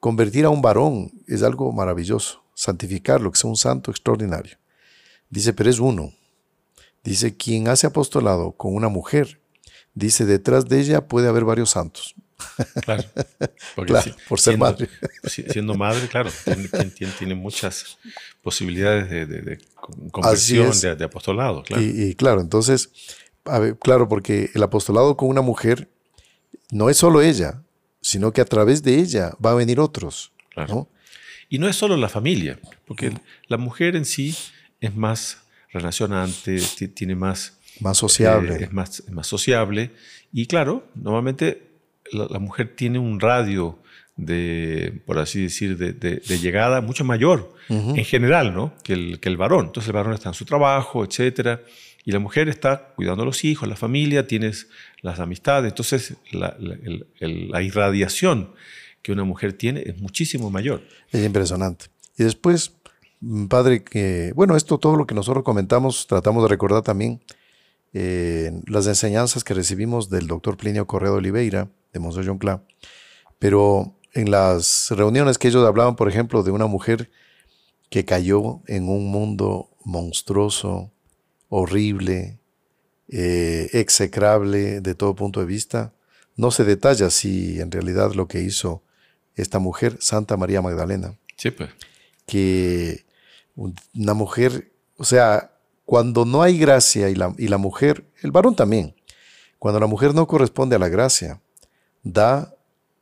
[0.00, 4.58] convertir a un varón es algo maravilloso, santificarlo, que sea un santo extraordinario.
[5.30, 6.12] Dice, pero es uno.
[7.02, 9.40] Dice, quien hace apostolado con una mujer,
[9.94, 12.14] dice, detrás de ella puede haber varios santos.
[12.84, 13.04] Claro,
[14.28, 14.88] por ser madre.
[15.24, 16.30] Siendo madre, claro,
[17.18, 17.98] tiene, muchas
[18.42, 19.58] posibilidades de,
[20.10, 21.62] conversión, de, apostolado.
[21.62, 21.82] Claro.
[21.82, 22.90] Y, claro, entonces,
[23.80, 25.88] claro, porque el apostolado con una mujer
[26.70, 27.62] no es solo ella,
[28.00, 30.32] sino que a través de ella va a venir otros.
[31.48, 33.12] Y no es solo la familia, porque
[33.48, 34.36] la mujer en sí
[34.80, 35.38] es más
[35.72, 36.60] relacionante,
[36.94, 37.58] tiene más...
[37.80, 38.54] Más sociable.
[38.54, 39.90] Eh, es, más, es más sociable.
[40.32, 41.73] Y claro, normalmente
[42.14, 43.78] la, mujer tiene un radio
[44.16, 48.72] de, por así decir, de, llegada mucho mayor en general, ¿no?
[48.82, 49.66] Que el, que el varón.
[49.66, 51.62] Entonces el varón está en su trabajo, etcétera,
[52.04, 54.68] y la mujer está cuidando a los hijos, la familia, tienes
[55.00, 55.72] las amistades.
[55.72, 58.50] Entonces la, la, irradiación
[59.02, 60.82] que una mujer tiene es muchísimo mayor.
[61.10, 61.86] Es impresionante.
[62.18, 62.72] Y después,
[63.20, 67.20] mm, padre, que, bueno, esto todo lo que nosotros comentamos, tratamos de recordar también
[67.94, 72.62] eh, las enseñanzas que recibimos del doctor Plinio Correa de Oliveira, de Monseñor John Cla,
[73.38, 77.10] pero en las reuniones que ellos hablaban, por ejemplo, de una mujer
[77.88, 80.92] que cayó en un mundo monstruoso,
[81.48, 82.38] horrible,
[83.08, 85.94] eh, execrable de todo punto de vista,
[86.36, 88.82] no se detalla si en realidad lo que hizo
[89.36, 91.18] esta mujer, Santa María Magdalena.
[91.36, 91.70] Sí, pues.
[92.26, 93.04] Que
[93.54, 95.52] una mujer, o sea,
[95.84, 98.94] cuando no hay gracia y la, y la mujer, el varón también,
[99.58, 101.40] cuando la mujer no corresponde a la gracia,
[102.04, 102.54] da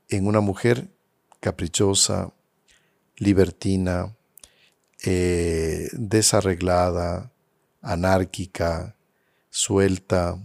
[0.08, 0.88] en una mujer
[1.40, 2.32] caprichosa,
[3.16, 4.14] libertina,
[5.04, 7.30] eh, desarreglada,
[7.82, 8.96] anárquica,
[9.50, 10.38] suelta,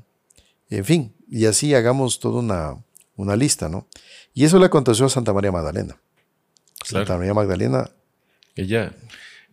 [0.69, 2.83] en fin, y así hagamos toda una,
[3.15, 3.87] una lista, ¿no?
[4.33, 5.97] Y eso le aconteció a Santa María Magdalena.
[6.83, 7.89] Santa María Magdalena.
[8.55, 8.93] Ella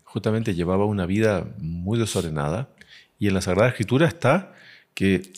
[0.03, 2.69] justamente llevaba una vida muy desordenada
[3.19, 4.55] y en la Sagrada Escritura está
[4.95, 5.33] que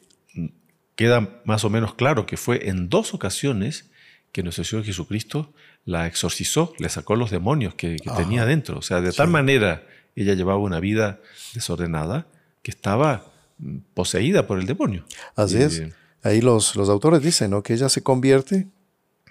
[0.97, 3.91] queda más o menos claro que fue en dos ocasiones
[4.33, 5.53] que nuestro Señor Jesucristo
[5.85, 8.79] la exorcizó, le sacó los demonios que, tenía dentro.
[8.79, 11.21] O sea, de tal manera ella llevaba una vida
[11.55, 12.27] desordenada
[12.63, 15.07] que estaba mm, poseída por el demonio.
[15.37, 15.83] Así es.
[16.23, 17.63] Ahí los, los autores dicen ¿no?
[17.63, 18.67] que ella se convierte,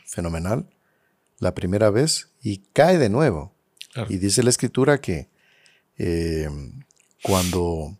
[0.05, 0.65] fenomenal,
[1.39, 3.53] la primera vez y cae de nuevo.
[4.09, 5.29] Y dice la escritura que
[5.97, 6.49] eh,
[7.21, 7.97] cuando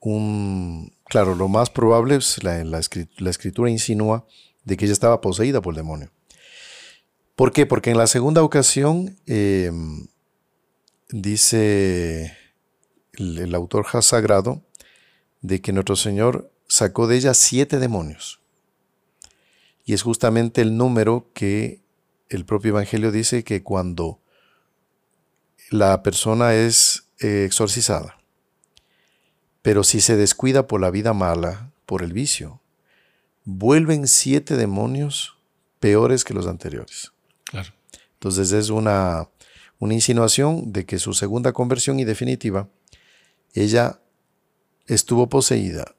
[0.00, 0.93] un...
[1.06, 4.26] Claro, lo más probable es la, la, escritura insinúa
[4.64, 6.10] de que ella estaba poseída por el demonio.
[7.36, 7.66] ¿Por qué?
[7.66, 10.06] Porque en la segunda ocasión em,
[11.10, 12.36] dice
[13.12, 14.62] el, el autor sagrado
[15.42, 18.40] de que nuestro Señor sacó de ella siete demonios.
[19.84, 21.84] Y es justamente el número que
[22.30, 24.20] el propio Evangelio dice que cuando
[25.70, 28.18] la persona es eh, exorcizada,
[29.64, 32.60] pero si se descuida por la vida mala, por el vicio,
[33.44, 35.36] vuelven siete demonios
[35.80, 37.10] peores que los anteriores.
[38.12, 39.28] Entonces es una,
[39.80, 42.68] una insinuación de que su segunda conversión y definitiva,
[43.54, 43.98] ella
[44.86, 45.94] estuvo poseída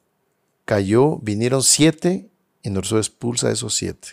[0.66, 2.30] cayó, vinieron siete
[2.64, 4.10] y nos expulsa esos siete.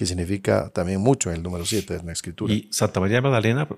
[0.00, 2.54] Que significa también mucho el número siete en la escritura.
[2.54, 3.68] Y Santa María Magdalena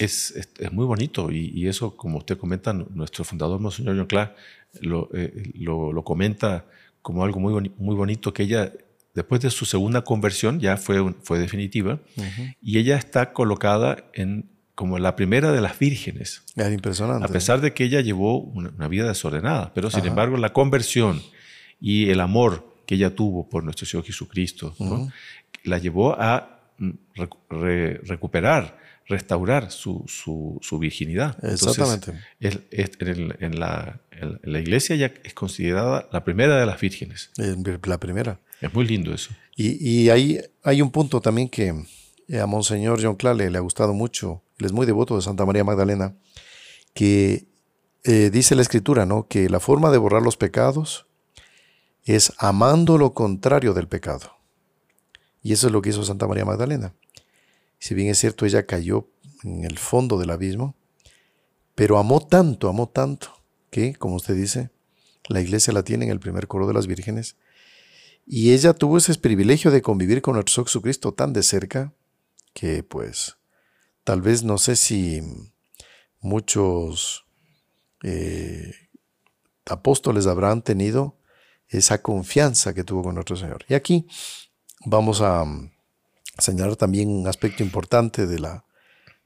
[0.00, 4.30] es, es, muy bonito y, eso, como usted comenta, nuestro fundador, Monseñor John
[4.80, 6.64] lo, eh, lo, lo, comenta
[7.02, 8.72] como algo muy, muy bonito que ella,
[9.14, 12.00] después de su segunda conversión, ya fue, fue definitiva,
[12.60, 16.42] y ella está colocada en como la primera de las vírgenes.
[16.56, 17.26] Es impresionante.
[17.26, 21.22] A pesar de que ella llevó una, vida desordenada, pero sin embargo la conversión
[21.80, 24.74] y el amor que ella tuvo por nuestro Señor Jesucristo,
[25.64, 26.90] la llevó a mm,
[28.02, 31.36] recuperar, restaurar su, su, virginidad.
[31.44, 32.12] Exactamente.
[32.40, 34.00] en, la,
[34.44, 37.30] iglesia ya es considerada la primera de las vírgenes.
[37.84, 38.38] La primera.
[38.60, 39.30] Es muy lindo eso.
[39.56, 41.74] Y, y ahí hay un punto también que
[42.38, 44.42] a Monseñor John Clale le ha gustado mucho.
[44.58, 46.14] Él es muy devoto de Santa María Magdalena,
[46.94, 47.46] que
[48.04, 49.26] eh, dice la escritura, ¿no?
[49.26, 51.06] Que la forma de borrar los pecados
[52.04, 54.39] es amando lo contrario del pecado.
[55.42, 56.94] Y eso es lo que hizo Santa María Magdalena.
[57.78, 59.08] Si bien es cierto, ella cayó
[59.42, 60.76] en el fondo del abismo,
[61.74, 64.70] pero amó tanto, amó tanto, que, como usted dice,
[65.28, 67.36] la iglesia la tiene en el primer coro de las vírgenes,
[68.26, 71.94] y ella tuvo ese privilegio de convivir con nuestro Jesucristo tan de cerca,
[72.52, 73.38] que pues
[74.04, 75.22] tal vez no sé si
[76.20, 77.26] muchos
[78.02, 78.72] eh,
[79.66, 81.16] apóstoles habrán tenido
[81.68, 83.64] esa confianza que tuvo con nuestro Señor.
[83.68, 84.06] Y aquí
[84.80, 85.70] vamos a mm,
[86.38, 88.64] señalar también un aspecto importante de la,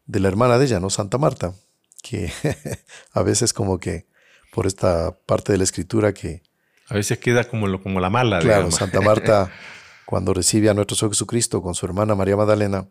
[0.07, 0.90] de la hermana de ella, ¿no?
[0.90, 1.55] Santa Marta,
[2.03, 2.33] que
[3.12, 4.07] a veces como que
[4.53, 6.43] por esta parte de la escritura que...
[6.88, 8.40] A veces queda como, como la mala.
[8.40, 9.51] Claro, Santa Marta,
[10.07, 12.88] cuando recibe a nuestro Señor Jesucristo con su hermana María Magdalena,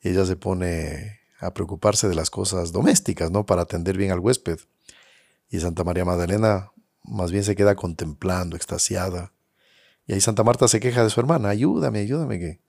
[0.00, 3.46] ella se pone a preocuparse de las cosas domésticas, ¿no?
[3.46, 4.58] Para atender bien al huésped.
[5.50, 6.72] Y Santa María Magdalena
[7.04, 9.32] más bien se queda contemplando, extasiada.
[10.08, 12.38] Y ahí Santa Marta se queja de su hermana, ayúdame, ayúdame.
[12.38, 12.60] Que...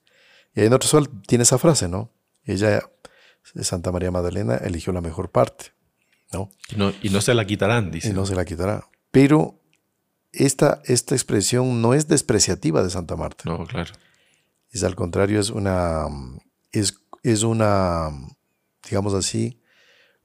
[0.54, 2.12] Y ahí en otro sol tiene esa frase, ¿no?
[2.44, 2.82] Ella,
[3.62, 5.68] Santa María Magdalena, eligió la mejor parte,
[6.34, 6.52] ¿no?
[6.70, 8.10] Y no, y no se la quitarán, dice.
[8.10, 8.90] Y no se la quitará.
[9.12, 9.58] Pero
[10.34, 13.46] esta, esta expresión no es despreciativa de Santa Marta.
[13.46, 13.94] No, claro.
[14.70, 16.08] Es al contrario, es una,
[16.74, 18.10] es, es una,
[18.84, 19.62] digamos así,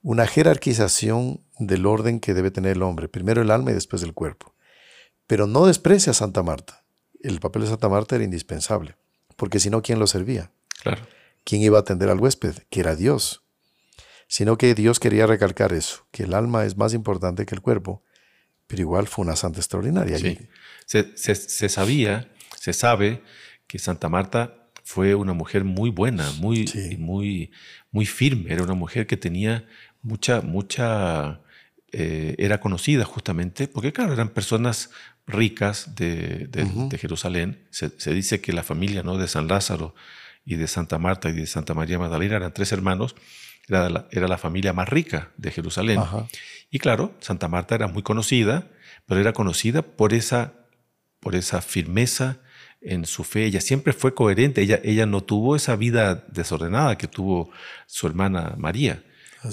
[0.02, 4.14] una jerarquización del orden que debe tener el hombre, primero el alma y después el
[4.14, 4.54] cuerpo.
[5.28, 6.83] Pero no desprecia a Santa Marta.
[7.24, 8.96] El papel de Santa Marta era indispensable,
[9.36, 10.52] porque si no, ¿quién lo servía?
[10.82, 11.02] Claro.
[11.44, 12.54] ¿Quién iba a atender al huésped?
[12.70, 13.42] Que era Dios.
[14.28, 18.02] sino que Dios quería recalcar eso, que el alma es más importante que el cuerpo,
[18.66, 20.18] pero igual fue una santa extraordinaria.
[20.18, 20.38] Sí.
[20.86, 23.22] Se, se, sabía, se sabe
[23.66, 26.64] que Santa Marta fue una mujer muy buena, muy,
[26.98, 27.52] muy,
[27.90, 29.66] muy firme, era una mujer que tenía
[30.02, 31.40] mucha, mucha,
[31.92, 34.90] eh, era conocida justamente, porque claro, eran personas
[35.26, 36.48] ricas de,
[37.00, 37.66] Jerusalén.
[37.70, 39.16] Se, dice que la familia ¿no?
[39.16, 39.94] de San Lázaro
[40.44, 43.14] y de Santa Marta y de Santa María Magdalena eran tres hermanos,
[43.68, 46.00] era la, era la familia más rica de Jerusalén.
[46.70, 48.68] Y claro, Santa Marta era muy conocida,
[49.06, 50.52] pero era conocida por esa,
[51.20, 52.38] por esa firmeza
[52.80, 53.46] en su fe.
[53.46, 57.50] Ella siempre fue coherente, ella, ella no tuvo esa vida desordenada que tuvo
[57.86, 59.02] su hermana María.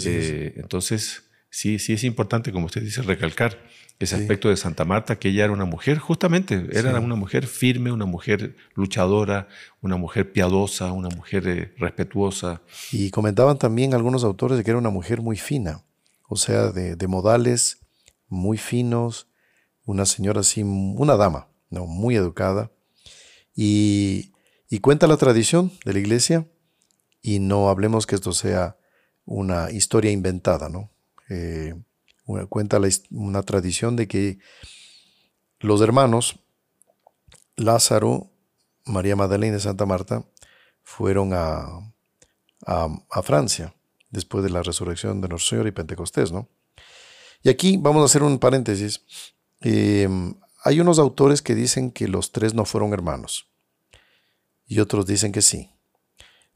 [0.05, 3.57] Eh, entonces, sí, sí es importante, como usted dice, recalcar
[4.05, 7.91] ese aspecto de Santa Marta, que ella era una mujer, justamente, era una mujer firme,
[7.91, 9.47] una mujer luchadora,
[9.81, 12.61] una mujer piadosa, una mujer eh, respetuosa.
[12.91, 15.83] Y comentaban también algunos autores de que era una mujer muy fina,
[16.27, 17.79] o sea, de, modales
[18.27, 19.27] muy finos,
[19.85, 21.85] una señora así, una dama, ¿no?
[21.85, 22.71] muy educada.
[23.55, 24.31] Y,
[24.69, 26.47] y cuenta la tradición de la iglesia,
[27.21, 28.77] y no hablemos que esto sea
[29.25, 30.89] una historia inventada, ¿no?
[31.29, 31.75] Eh,
[32.49, 32.79] cuenta
[33.11, 34.39] una tradición de que
[35.59, 36.39] los hermanos
[37.55, 38.31] Lázaro,
[38.85, 40.25] María Magdalena y Santa Marta
[40.83, 41.65] fueron a,
[42.65, 43.73] a, Francia
[44.09, 46.49] después de la resurrección de nuestro Señor y Pentecostés, ¿no?
[47.43, 49.03] Y aquí vamos a hacer un paréntesis.
[49.61, 53.47] Em, hay unos autores que dicen que los tres no fueron hermanos
[54.67, 55.71] y otros dicen que sí.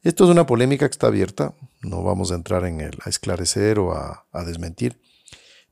[0.01, 3.79] Esto es una polémica que está abierta, no vamos a entrar en el, a esclarecer
[3.79, 5.01] o a, a desmentir,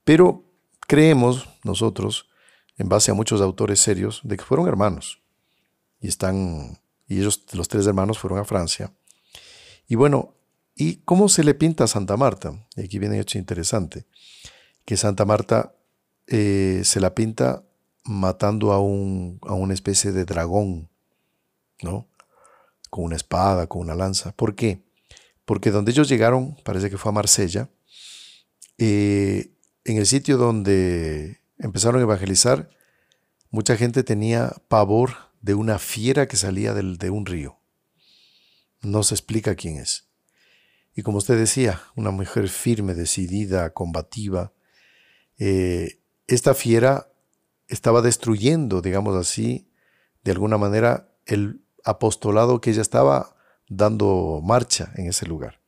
[0.03, 0.43] pero
[0.87, 2.29] creemos nosotros,
[2.77, 5.21] en base a muchos autores serios, de que fueron hermanos.
[5.99, 8.93] Y están, y ellos, los tres hermanos, fueron a Francia.
[9.87, 10.35] Y bueno,
[10.75, 12.67] ¿y cómo se le pinta a Santa Marta?
[12.75, 14.05] Y aquí viene hecho interesante,
[14.85, 15.75] que Santa Marta
[16.27, 17.63] eh, se la pinta
[18.03, 20.89] matando a, un, a una especie de dragón,
[21.81, 22.07] ¿no?
[22.89, 24.33] Con una espada, con una lanza.
[24.33, 24.83] ¿Por qué?
[25.45, 27.69] Porque donde ellos llegaron, parece que fue a Marsella,
[28.77, 29.51] eh,
[29.85, 32.69] en el sitio donde empezaron a evangelizar,
[33.49, 37.59] mucha gente tenía pavor de una fiera que salía del, de un río.
[38.81, 40.07] No se explica quién es.
[40.95, 44.53] Y como usted decía, una mujer firme, decidida, combativa.
[45.37, 47.09] Eh, esta fiera
[47.67, 49.67] estaba destruyendo, digamos así,
[50.23, 53.35] de alguna manera, el apostolado que ella estaba
[53.67, 55.62] dando marcha en ese lugar.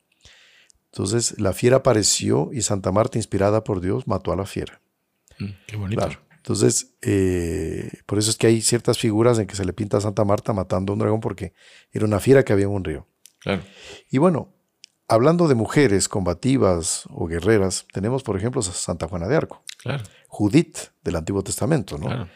[0.96, 4.80] Entonces la fiera apareció y Santa Marta, inspirada por Dios, mató a la fiera.
[5.40, 6.08] Mm, qué bonito.
[6.38, 10.02] Entonces, eh, por eso es que hay ciertas figuras en que se le pinta a
[10.02, 11.52] Santa Marta matando a un dragón porque
[11.92, 13.08] era una fiera que había en un río.
[13.40, 13.62] Claro.
[14.10, 14.54] Y bueno,
[15.10, 19.64] hablando de mujeres combativas o guerreras, tenemos por ejemplo a Santa Juana de Arco.
[19.84, 20.04] Claro.
[20.30, 22.06] Judith del Antiguo Testamento, ¿no?
[22.06, 22.30] Claro.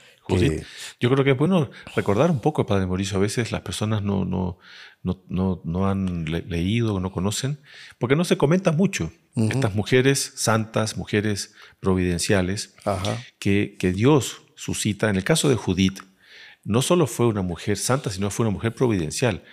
[0.99, 4.25] Yo creo que es bueno recordar un poco, Padre Mauricio, a veces las personas no,
[4.25, 4.57] no,
[5.03, 7.59] no, no, han leído, no conocen,
[7.97, 9.11] porque no se comenta mucho.
[9.35, 12.75] Estas mujeres santas, mujeres providenciales,
[13.39, 16.01] que, que, Dios suscita, en el caso de Judith,
[16.65, 19.43] no solo fue una mujer santa, sino fue una mujer providencial.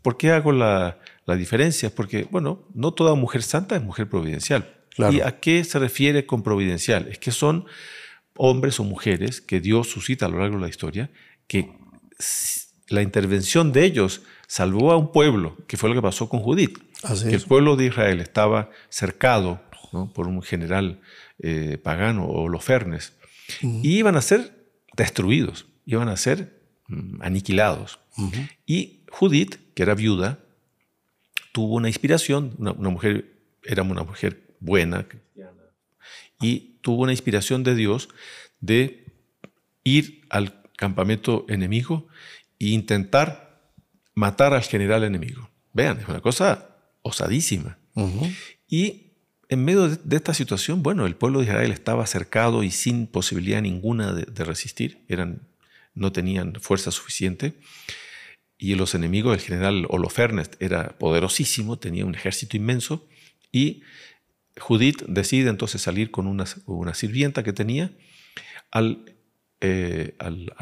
[0.00, 1.94] ¿Por qué hago la, la diferencia?
[1.94, 4.72] Porque, bueno, no toda mujer santa es mujer providencial.
[4.98, 7.08] ¿Y a qué se refiere con providencial?
[7.08, 7.66] Es que son
[8.36, 11.10] hombres o mujeres que Dios suscita a lo largo de la historia,
[11.46, 11.70] que
[12.88, 16.78] la intervención de ellos salvó a un pueblo, que fue lo que pasó con Judith.
[17.22, 19.60] que el pueblo de Israel estaba cercado
[20.14, 21.00] por un general
[21.38, 23.12] eh, pagano, Holofernes,
[23.62, 27.98] y iban a ser destruidos, iban a ser mm, aniquilados.
[28.66, 30.40] Y Judith, que era viuda,
[31.52, 35.62] tuvo una inspiración, una, una mujer, era una mujer buena, cristiana,
[36.40, 38.08] y tuvo una inspiración de Dios
[38.60, 39.06] de
[39.84, 42.08] ir al campamento enemigo
[42.58, 43.72] e intentar
[44.14, 45.50] matar al general enemigo.
[45.72, 47.78] Vean, es una cosa osadísima.
[48.68, 49.12] Y
[49.48, 53.62] en medio de, esta situación, bueno, el pueblo de Israel estaba cercado y sin posibilidad
[53.62, 55.48] ninguna de, resistir, eran,
[55.94, 57.54] no tenían fuerza suficiente.
[58.58, 63.06] Y los enemigos del general Holofernes era poderosísimo, tenía un ejército inmenso,
[63.52, 63.82] y
[64.58, 67.90] Judith decide entonces salir con una, una sirvienta que tenía
[69.60, 70.52] eh, al,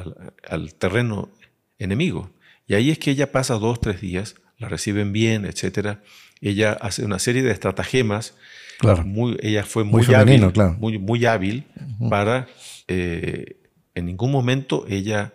[0.49, 1.31] al, terreno
[1.79, 2.31] enemigo.
[2.67, 5.99] Y ahí es que ella pasa dos, tres días, la reciben bien, etc.
[6.41, 8.35] Ella hace una serie de estratagemas.
[8.79, 9.05] Claro.
[9.05, 11.65] Muy, ella fue muy, hábil, muy, muy, hábil
[12.09, 12.49] para...
[12.89, 13.61] Eh,
[13.95, 15.33] en ningún momento ella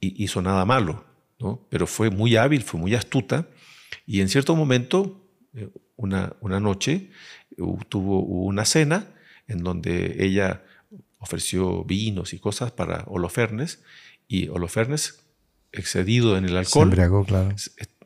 [0.00, 1.04] hizo nada malo,
[1.40, 1.66] ¿no?
[1.70, 3.48] pero fue muy hábil, fue muy astuta
[4.06, 5.23] y en cierto momento
[5.96, 7.10] una, una noche,
[7.88, 9.06] tuvo una cena
[9.46, 10.62] en donde ella
[11.18, 13.82] ofreció vinos y cosas para Holofernes
[14.28, 15.20] y Holofernes,
[15.72, 16.94] excedido en el alcohol,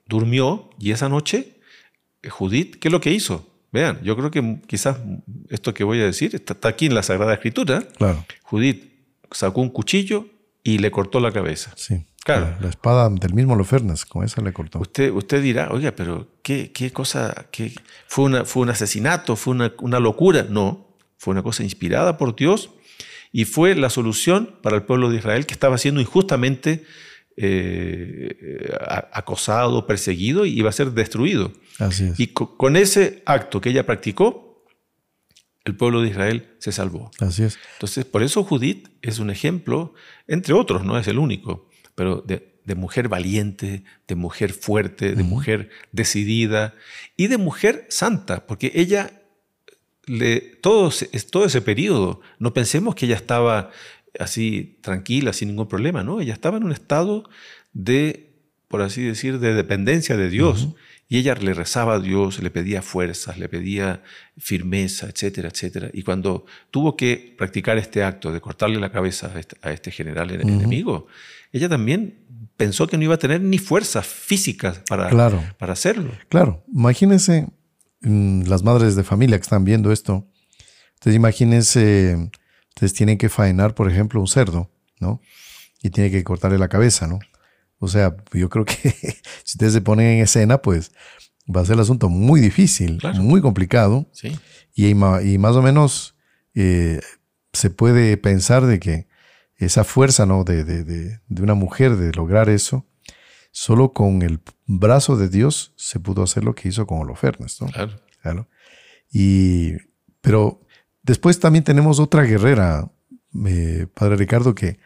[0.07, 1.59] durmió y esa noche
[2.29, 3.47] Judith, ¿qué es lo que hizo?
[3.71, 4.99] Vean, yo creo que quizás
[5.51, 7.87] esto que voy a decir está, aquí en la Sagrada Escritura.
[7.97, 8.25] Claro.
[8.43, 8.93] Judith
[9.31, 10.27] sacó un cuchillo
[10.63, 11.73] y le cortó la cabeza.
[11.77, 12.05] Sí.
[12.29, 12.59] Claro.
[12.61, 14.81] La, espada del mismo Lofernes, con esa le cortó.
[14.81, 17.47] Usted, usted dirá, oiga, pero ¿qué, qué cosa?
[17.51, 17.73] Qué,
[18.07, 19.35] fue, una, ¿Fue un asesinato?
[19.35, 20.47] ¿Fue una, una locura?
[20.47, 22.69] No, fue una cosa inspirada por Dios
[23.33, 26.85] y fue la solución para el pueblo de Israel que estaba siendo injustamente
[27.39, 28.77] eh,
[29.11, 31.55] acosado, perseguido y iba a ser destruido.
[32.19, 34.67] Y con ese acto que ella practicó,
[35.65, 37.11] el pueblo de Israel se salvó.
[37.21, 37.59] Así es.
[37.75, 39.95] Entonces, por eso Judith es un ejemplo,
[40.27, 41.68] entre otros, no es el único,
[41.99, 46.77] pero de, mujer valiente, de mujer fuerte, de mujer decidida
[47.17, 49.21] y de mujer santa, porque ella,
[50.07, 50.93] le, todo,
[51.33, 53.73] todo ese periodo, no pensemos que ella estaba
[54.21, 56.21] así tranquila, sin ningún problema, ¿no?
[56.21, 57.29] Ella estaba en un estado
[57.73, 58.31] de,
[58.69, 60.69] por así decir, de dependencia de Dios.
[61.09, 64.03] Y ella le rezaba a Dios, le pedía fuerzas, le pedía
[64.37, 65.91] firmeza, etcétera, etcétera.
[65.93, 70.31] Y cuando tuvo que practicar este acto de cortarle la cabeza a este, este general
[70.31, 71.07] enemigo,
[71.51, 72.27] ella también
[72.59, 75.09] pensó que no iba a tener ni fuerzas físicas para,
[75.57, 76.13] para hacerlo.
[76.29, 77.47] Claro, imagínense
[78.03, 80.27] mm, las madres de familia que están viendo esto.
[80.97, 82.31] Entonces imagínense
[82.79, 85.21] Ustedes tienen que faenar, por ejemplo, un cerdo, ¿no?
[85.83, 87.19] Y tienen que cortarle la cabeza, ¿no?
[87.79, 88.75] O sea, yo creo que
[89.45, 90.93] si ustedes se ponen en escena, pues
[91.55, 94.09] va a ser el asunto muy difícil, muy complicado.
[94.13, 94.39] Sí.
[94.75, 96.17] Y, más o menos
[96.55, 97.01] eh,
[97.53, 99.09] se puede pensar de que
[99.57, 100.45] esa fuerza ¿no?
[100.45, 102.87] De, de, una mujer de lograr eso,
[103.51, 107.61] solo con el brazo de Dios se pudo hacer lo que hizo con Holofernes.
[107.61, 107.69] ¿no?
[107.69, 108.01] Claro.
[108.21, 108.49] claro.
[109.11, 109.73] Y,
[110.21, 110.61] pero
[111.09, 112.93] Después también tenemos otra guerrera,
[113.47, 114.79] eh, Padre Ricardo, que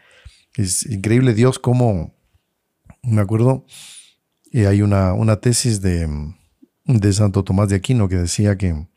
[0.55, 2.15] es increíble Dios como,
[3.03, 3.65] me acuerdo,
[4.51, 6.07] eh, hay una, una tesis de,
[6.85, 8.87] de, Santo Tomás de Aquino que decía que,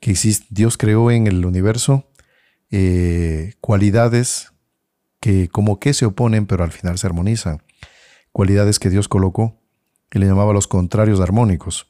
[0.00, 0.14] que
[0.50, 2.10] Dios creó en el universo
[2.70, 4.52] eh, cualidades
[5.20, 7.62] que como que se oponen, pero al final se armonizan.
[8.32, 9.60] Cualidades que Dios colocó,
[10.10, 11.86] que le llamaba los contrarios armónicos.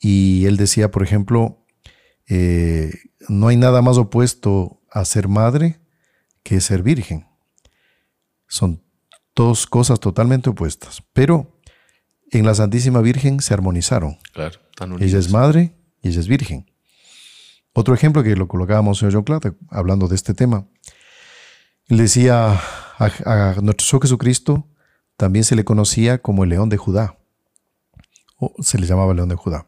[0.00, 1.64] Y él decía, por ejemplo,
[2.28, 2.92] eh,
[3.28, 5.80] no hay nada más opuesto a ser madre
[6.42, 7.26] que ser virgen.
[8.46, 8.83] Son
[9.34, 11.58] dos cosas totalmente opuestas, pero
[12.30, 14.18] en la Santísima Virgen se armonizaron.
[14.32, 14.58] Claro,
[15.00, 16.70] ella es madre y ella es virgen.
[17.72, 20.66] Otro ejemplo que lo colocábamos en John Clark, hablando de este tema,
[21.88, 22.52] le decía
[22.98, 24.68] a, a nuestro Jesucristo,
[25.16, 27.18] también se le conocía como el león de Judá,
[28.38, 29.66] o se le llamaba león de Judá.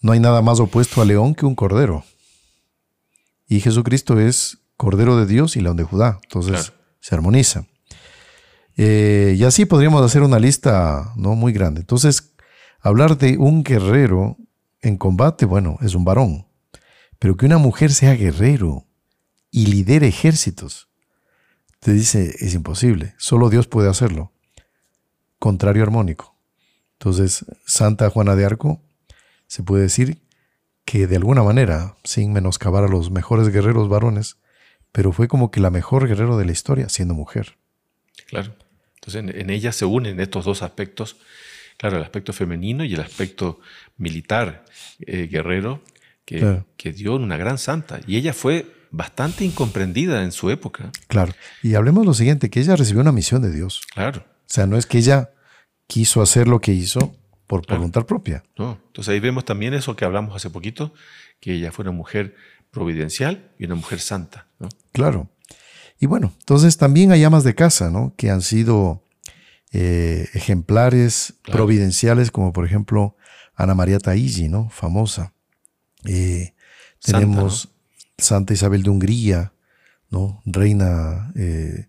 [0.00, 2.04] No hay nada más opuesto a león que un cordero.
[3.46, 6.18] Y Jesucristo es cordero de Dios y león de Judá.
[6.24, 7.66] Entonces se armoniza.
[8.76, 11.80] Eh, y así podríamos hacer una lista no muy grande.
[11.80, 12.34] Entonces,
[12.80, 14.36] hablar de un guerrero
[14.80, 16.46] en combate, bueno, es un varón.
[17.18, 18.86] Pero que una mujer sea guerrero
[19.50, 20.88] y lidere ejércitos,
[21.80, 23.14] te dice, es imposible.
[23.18, 24.32] Solo Dios puede hacerlo.
[25.38, 26.36] Contrario armónico.
[26.94, 28.80] Entonces, Santa Juana de Arco
[29.46, 30.22] se puede decir
[30.84, 34.36] que de alguna manera, sin menoscabar a los mejores guerreros varones,
[34.92, 37.56] pero fue como que la mejor guerrero de la historia siendo mujer.
[38.28, 38.54] Claro.
[39.04, 41.16] Entonces en, ella se unen estos dos aspectos,
[41.76, 43.60] claro, el aspecto femenino y el aspecto
[43.96, 44.64] militar
[45.00, 45.82] eh, guerrero
[46.24, 48.00] que, que dio una gran santa.
[48.06, 50.92] Y ella fue bastante incomprendida en su época.
[51.08, 51.32] Claro.
[51.62, 53.80] Y hablemos lo siguiente, que ella recibió una misión de Dios.
[53.92, 54.20] Claro.
[54.20, 55.30] O sea, no es que ella
[55.88, 58.44] quiso hacer lo que hizo, por voluntad propia.
[58.56, 58.80] No.
[58.86, 60.94] Entonces ahí vemos también eso que hablamos hace poquito,
[61.40, 62.34] que ella fue una mujer
[62.70, 64.46] providencial y una mujer santa.
[64.92, 65.28] Claro.
[66.02, 68.12] Y bueno, entonces también hay amas de casa, ¿no?
[68.16, 69.04] Que han sido
[69.70, 73.16] eh, ejemplares providenciales, como por ejemplo
[73.54, 74.68] Ana María Taigi, ¿no?
[74.70, 75.32] Famosa.
[76.04, 76.54] Eh,
[77.00, 77.68] tenemos
[78.18, 79.52] Santa Isabel de Hungría,
[80.10, 80.42] ¿no?
[80.44, 81.86] Reina, eh,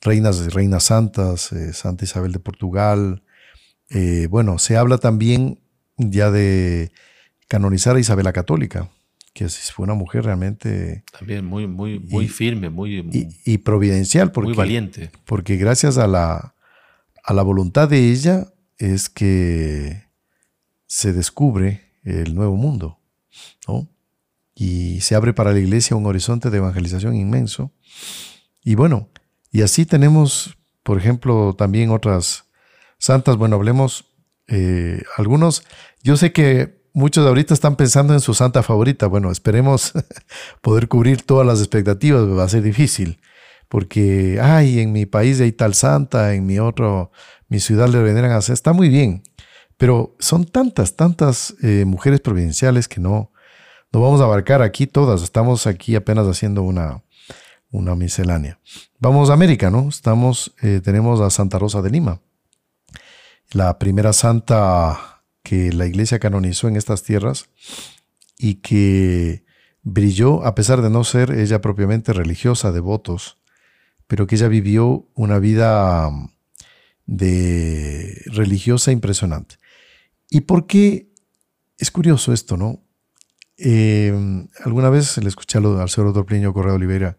[0.00, 3.24] reinas, reinas santas, Santa Isabel de Portugal,
[3.90, 5.60] eh, bueno, se habla también
[5.96, 6.92] ya de
[7.48, 8.90] canonizar a Isabel la Católica,
[9.36, 11.04] que fue una mujer realmente...
[11.12, 13.06] También muy, muy, muy firme, muy...
[13.44, 14.32] Y, providencial.
[14.32, 15.10] Porque, muy valiente.
[15.26, 16.54] Porque gracias a la,
[17.22, 18.46] a la voluntad de ella
[18.78, 20.04] es que
[20.86, 22.98] se descubre el nuevo mundo,
[23.68, 23.86] ¿no?
[24.54, 27.72] Y se abre para la iglesia un horizonte de evangelización inmenso.
[28.64, 29.10] Y bueno,
[29.52, 32.46] y así tenemos, por ejemplo, también otras
[32.98, 34.06] Santas, bueno, hablemos
[34.48, 35.64] Eh, algunos,
[36.04, 39.06] yo sé que muchos de ahorita están pensando en su santa favorita.
[39.06, 39.92] Bueno, esperemos
[40.62, 43.20] poder cubrir todas las expectativas, va a ser difícil,
[43.68, 47.12] porque, ay, en mi país hay tal santa, en mi otro,
[47.48, 49.22] mi ciudad le veneran a hacer, está muy bien,
[49.76, 53.30] pero son tantas, tantas eh, mujeres provinciales que no,
[53.92, 57.02] no vamos a abarcar aquí todas, estamos aquí apenas haciendo una,
[57.70, 58.58] una miscelánea.
[58.98, 59.90] Vamos a América, ¿no?
[59.90, 62.22] Estamos, eh, tenemos a Santa Rosa de Lima,
[63.52, 65.15] la primera santa
[65.46, 67.50] que la iglesia canonizó en estas tierras
[68.36, 69.44] y que
[69.84, 73.38] brilló a pesar de no ser ella propiamente religiosa, devotos,
[74.08, 76.10] pero que ella vivió una vida
[77.06, 79.54] de religiosa impresionante.
[80.28, 81.12] ¿Y por qué?
[81.78, 82.82] Es curioso esto, ¿no?
[83.56, 84.12] Eh,
[84.64, 87.18] alguna vez le escuché al señor Doctor Correa Oliveira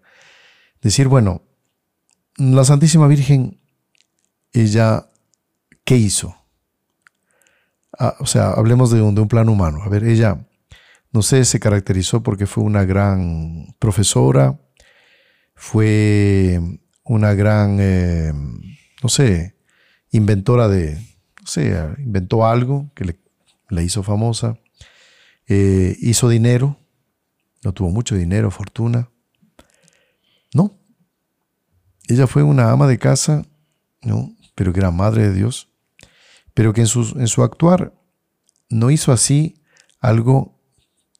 [0.82, 1.44] decir, bueno,
[2.36, 3.62] la Santísima Virgen,
[4.52, 5.12] ella,
[5.86, 6.37] ¿qué hizo?
[8.20, 9.82] O sea, hablemos de un, de plano humano.
[9.84, 10.46] A ver, ella,
[11.12, 14.60] no sé, se caracterizó porque fue una gran profesora,
[15.56, 16.60] fue
[17.04, 18.34] una gran, eh,
[19.02, 19.56] no sé,
[20.12, 20.96] inventora de,
[21.42, 23.20] no sé, inventó algo que le,
[23.70, 24.60] le hizo famosa,
[25.48, 26.78] eh, hizo dinero,
[27.64, 29.10] no tuvo mucho dinero, fortuna.
[30.54, 30.78] No.
[32.08, 33.46] Ella fue una ama de casa,
[34.02, 34.38] ¿no?
[34.58, 35.67] pero que era madre de Dios,
[36.58, 37.94] pero que en su, en su actuar
[38.68, 39.62] no hizo así
[40.00, 40.60] algo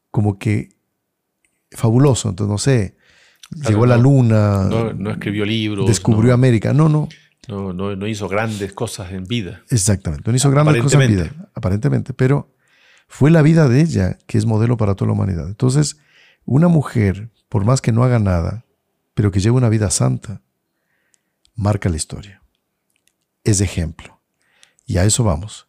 [0.10, 0.70] como que
[1.70, 2.30] fabuloso.
[2.30, 2.98] Entonces, no sé,
[3.70, 4.64] llegó a la luna.
[4.64, 5.86] No, escribió libros.
[5.86, 6.74] Descubrió América.
[6.74, 7.08] No, no.
[7.48, 9.62] No, no, hizo grandes cosas en vida.
[9.70, 12.56] Exactamente, no hizo grandes cosas en vida, aparentemente, pero
[13.08, 15.48] fue la vida de ella que es modelo para toda la humanidad.
[15.48, 15.98] Entonces,
[16.46, 18.66] una mujer, por más que no haga nada,
[19.14, 20.42] pero que lleve una vida santa,
[21.54, 22.42] marca la historia.
[23.44, 24.17] Es ejemplo.
[24.88, 25.68] Y a eso vamos.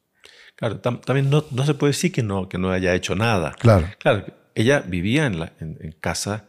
[0.56, 3.54] Claro, también no, se puede decir que no, que no haya hecho nada.
[3.58, 3.88] Claro.
[3.98, 6.48] Claro, ella vivía en, la, en, casa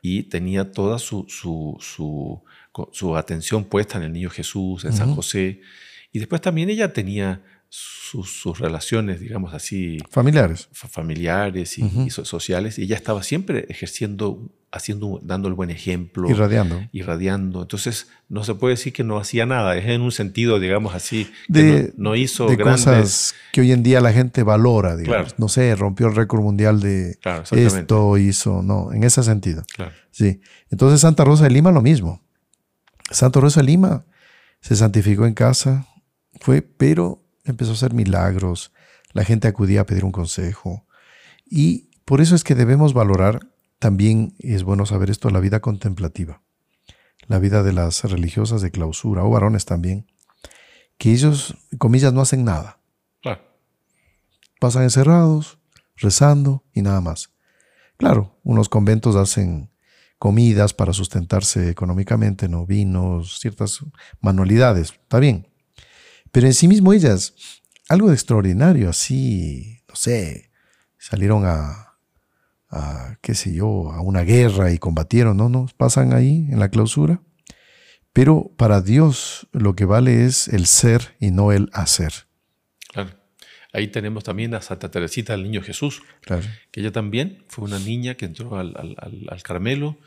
[0.00, 2.44] y tenía toda su, su, su,
[2.92, 5.60] su, atención puesta en el niño Jesús, en San José.
[6.12, 9.98] Y después también ella tenía sus, relaciones, digamos así.
[10.10, 10.68] Familiares.
[10.72, 12.78] Familiares y, sociales.
[12.78, 16.30] Y ella estaba siempre ejerciendo, haciendo, dando el buen ejemplo.
[16.30, 16.80] Irradiando.
[16.92, 17.62] Irradiando.
[17.62, 19.76] Entonces, no se puede decir que no hacía nada.
[19.76, 24.00] Es en un sentido, digamos así, de, no, hizo de cosas que hoy en día
[24.00, 25.38] la gente valora, digamos.
[25.38, 27.18] No sé, rompió el récord mundial de
[27.52, 29.64] esto, hizo, no, en ese sentido.
[29.74, 29.92] Claro.
[30.10, 30.40] Sí.
[30.70, 32.22] Entonces, Santa Rosa de Lima, lo mismo.
[33.10, 34.04] Santa Rosa de Lima
[34.60, 35.86] se santificó en casa,
[36.40, 38.72] fue, pero empezó a hacer milagros,
[39.12, 40.86] la gente acudía a pedir un consejo.
[41.46, 43.40] Y por eso es que debemos valorar
[43.78, 46.42] también, es bueno saber esto, la vida contemplativa,
[47.26, 50.06] la vida de las religiosas de clausura, o varones también,
[50.96, 52.80] que ellos, comillas, no hacen nada.
[54.60, 55.60] Pasan encerrados,
[55.94, 57.30] rezando y nada más.
[57.96, 59.70] Claro, unos conventos hacen
[60.18, 63.84] comidas para sustentarse económicamente, no vinos, ciertas
[64.20, 65.46] manualidades, está bien.
[66.32, 67.34] Pero en sí mismo ellas,
[67.88, 70.50] algo de extraordinario, así, no sé,
[70.98, 71.87] salieron a,
[73.20, 75.48] qué sé yo, a una guerra y combatieron, ¿no?
[75.48, 75.66] ¿no?
[75.76, 77.22] Pasan ahí en la clausura.
[78.12, 82.12] Pero para Dios lo que vale es el ser y no el hacer.
[82.92, 83.10] Claro.
[83.72, 86.42] Ahí tenemos también a Santa Teresita del Niño Jesús, claro.
[86.70, 89.98] que ella también fue una niña que entró al, Carmelo,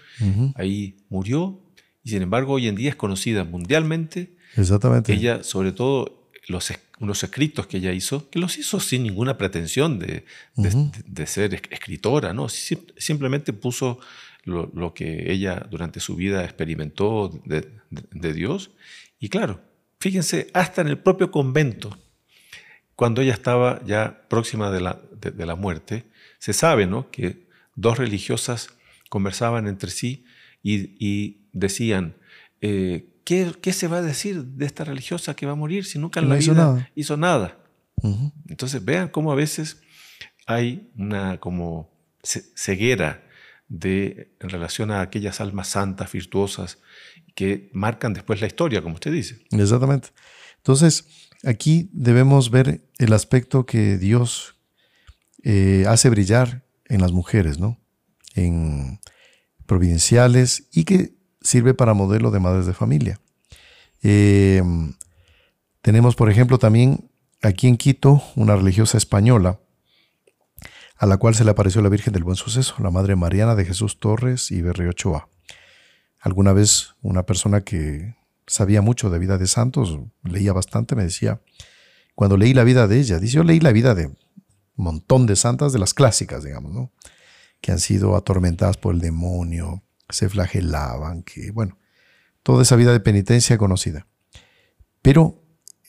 [0.56, 1.62] ahí murió,
[2.04, 5.14] y sin embargo hoy en día es conocida mundialmente Exactamente.
[5.14, 9.98] Ella, sobre todo, los, unos escritos que ella hizo, que los hizo sin ninguna pretensión
[10.00, 10.24] de,
[10.56, 12.48] de, ser escritora, ¿no?
[12.48, 14.00] simplemente puso
[14.44, 18.72] lo, que ella durante su vida experimentó de, Dios.
[19.20, 19.62] Y claro,
[20.00, 21.98] fíjense, hasta en el propio convento,
[22.96, 26.06] cuando ella estaba ya próxima de la, de la muerte,
[26.38, 27.10] se sabe ¿no?
[27.10, 28.70] que dos religiosas
[29.10, 30.24] conversaban entre sí
[30.62, 32.16] y, y decían,
[32.62, 36.20] eh, ¿qué, se va a decir de esta religiosa que va a morir si nunca
[36.20, 36.90] en la hizo vida nada.
[36.96, 37.58] hizo nada?
[38.48, 39.82] Entonces vean cómo a veces
[40.48, 41.92] hay una como
[42.24, 43.24] ceguera
[43.68, 46.80] de, en relación a aquellas almas santas, virtuosas,
[47.36, 49.46] que marcan después la historia, como usted dice.
[49.52, 50.10] Exactamente.
[50.58, 51.06] Entonces,
[51.44, 54.56] aquí debemos ver el aspecto que Dios
[55.44, 57.80] eh, hace brillar en las mujeres, ¿no?
[58.36, 59.00] En
[59.66, 63.20] provinciales y que sirve para modelo de madres de familia.
[64.04, 64.64] Eh,
[65.82, 67.10] tenemos, por ejemplo, también
[67.42, 69.60] aquí en Quito una religiosa española
[70.98, 73.66] a la cual se le apareció la Virgen del Buen Suceso, la Madre Mariana de
[73.66, 75.30] Jesús Torres y Berriochoa.
[76.20, 78.16] Alguna vez una persona que
[78.46, 81.42] sabía mucho de vida de santos, leía bastante, me decía
[82.14, 84.16] cuando leí la vida de ella, dice, yo leí la vida de un
[84.76, 86.92] montón de santas, de las clásicas, digamos, ¿no?
[87.62, 89.82] Que han sido atormentadas por el demonio,
[90.12, 91.78] se flagelaban, que, bueno,
[92.44, 94.08] toda esa vida de penitencia conocida.
[95.02, 95.44] Pero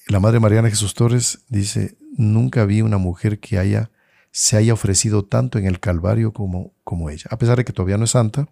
[0.09, 3.91] la Madre Mariana Jesús Torres dice, nunca vi una mujer que haya,
[4.31, 7.99] se haya ofrecido tanto en el Calvario como, como ella, a pesar de que todavía
[7.99, 8.49] no es santa,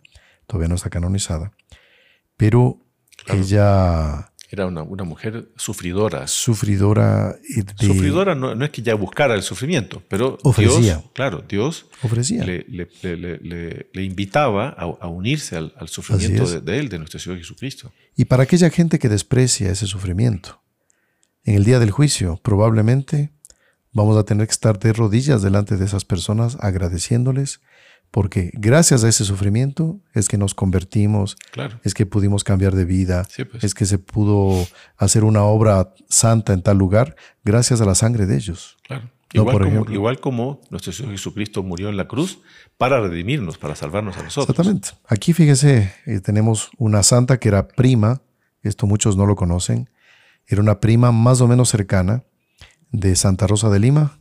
[0.46, 1.52] todavía no está canonizada,
[2.36, 2.78] pero
[3.26, 4.29] ella...
[4.52, 6.26] Era una, mujer sufridora.
[6.26, 7.36] Sufridora.
[7.78, 10.96] Sufridora no, es que ya buscara el sufrimiento, pero ofrecía.
[10.96, 12.44] Dios, claro, Dios ofrecía.
[12.44, 17.92] Le, invitaba a, unirse al, sufrimiento de, de, Él, de nuestro Señor Jesucristo.
[18.16, 20.60] Y para aquella gente que desprecia ese sufrimiento,
[21.44, 23.30] en el día del juicio probablemente
[23.92, 27.60] vamos a tener que estar de rodillas delante de esas personas agradeciéndoles
[28.10, 31.36] porque gracias a ese sufrimiento es que nos convertimos,
[31.84, 33.64] es que pudimos cambiar de vida, pues.
[33.64, 38.26] es que se pudo hacer una obra santa en tal lugar gracias a la sangre
[38.26, 38.76] de ellos.
[39.32, 42.40] Igual, como, nuestro Señor Jesucristo murió en la cruz
[42.76, 44.58] para redimirnos, para salvarnos a nosotros.
[44.58, 44.88] Exactamente.
[45.06, 48.22] Aquí fíjese, eh, tenemos una santa que era prima,
[48.62, 49.88] esto muchos no lo conocen,
[50.48, 52.24] era una prima más o menos cercana
[52.90, 54.18] de Santa Rosa de Lima,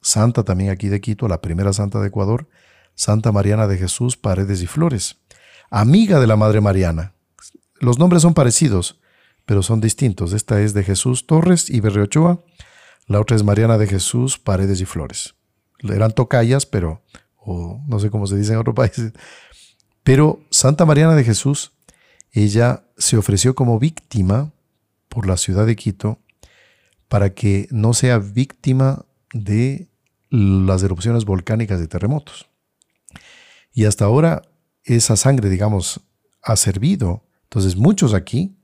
[0.00, 2.48] santa también aquí de Quito, la primera santa de Ecuador,
[2.94, 5.16] Santa Mariana de Jesús Paredes y Flores,
[5.70, 7.14] amiga de la Madre Mariana.
[7.80, 9.00] Los nombres son parecidos,
[9.46, 10.32] pero son distintos.
[10.32, 12.44] Esta es de Jesús Torres y Berriochoa,
[13.06, 15.34] la otra es Mariana de Jesús Paredes y Flores.
[15.80, 17.02] Eran tocayas, pero,
[17.36, 19.12] o no sé cómo se dice en otros países.
[20.02, 21.72] Pero Santa Mariana de Jesús,
[22.30, 24.52] ella se ofreció como víctima
[25.08, 26.18] por la ciudad de Quito
[27.08, 29.88] para que no sea víctima de
[30.30, 32.48] las erupciones volcánicas de terremotos.
[33.72, 34.42] Y hasta ahora
[34.84, 36.00] esa sangre, digamos,
[36.42, 37.24] ha servido.
[37.44, 38.56] Entonces muchos aquí,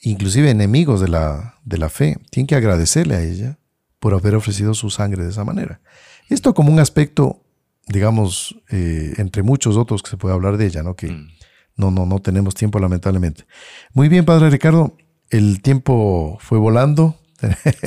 [0.00, 3.58] inclusive enemigos de la, de la fe, tienen que agradecerle a ella
[4.00, 5.80] por haber ofrecido su sangre de esa manera.
[6.28, 7.42] Esto como un aspecto,
[7.86, 10.94] digamos, eh, entre muchos otros que se puede hablar de ella, ¿no?
[10.94, 11.28] Que mm.
[11.76, 13.44] no, no, no tenemos tiempo lamentablemente.
[13.92, 14.96] Muy bien, Padre Ricardo,
[15.30, 17.18] el tiempo fue volando.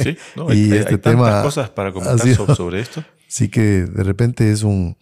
[0.01, 3.03] Sí, no, y este tema cosas para comentar sobre esto.
[3.31, 4.97] Sí que de repente es un,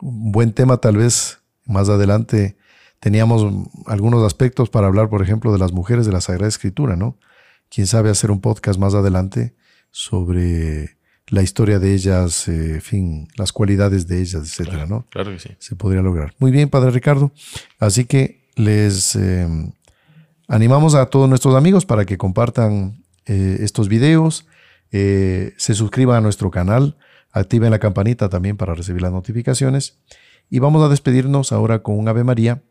[0.00, 2.56] un buen tema tal vez más adelante.
[3.00, 7.18] Teníamos algunos aspectos para hablar, por ejemplo, de las mujeres de la Sagrada Escritura, ¿no?
[7.70, 9.54] Quién sabe hacer un podcast más adelante
[9.90, 10.96] sobre
[11.28, 15.06] la historia de ellas, eh, fin, las cualidades de ellas, etcétera, ¿no?
[15.10, 15.50] Claro que sí.
[15.58, 16.34] Se podría lograr.
[16.38, 17.32] Muy bien, Padre Ricardo.
[17.78, 19.72] Así que les em,
[20.48, 24.46] animamos a todos nuestros amigos para que compartan eh, estos videos,
[24.90, 26.96] eh, se suscriban a nuestro canal
[27.32, 29.98] Activen la campanita también para recibir las notificaciones.
[30.48, 32.62] Y vamos a despedirnos ahora con un Ave María,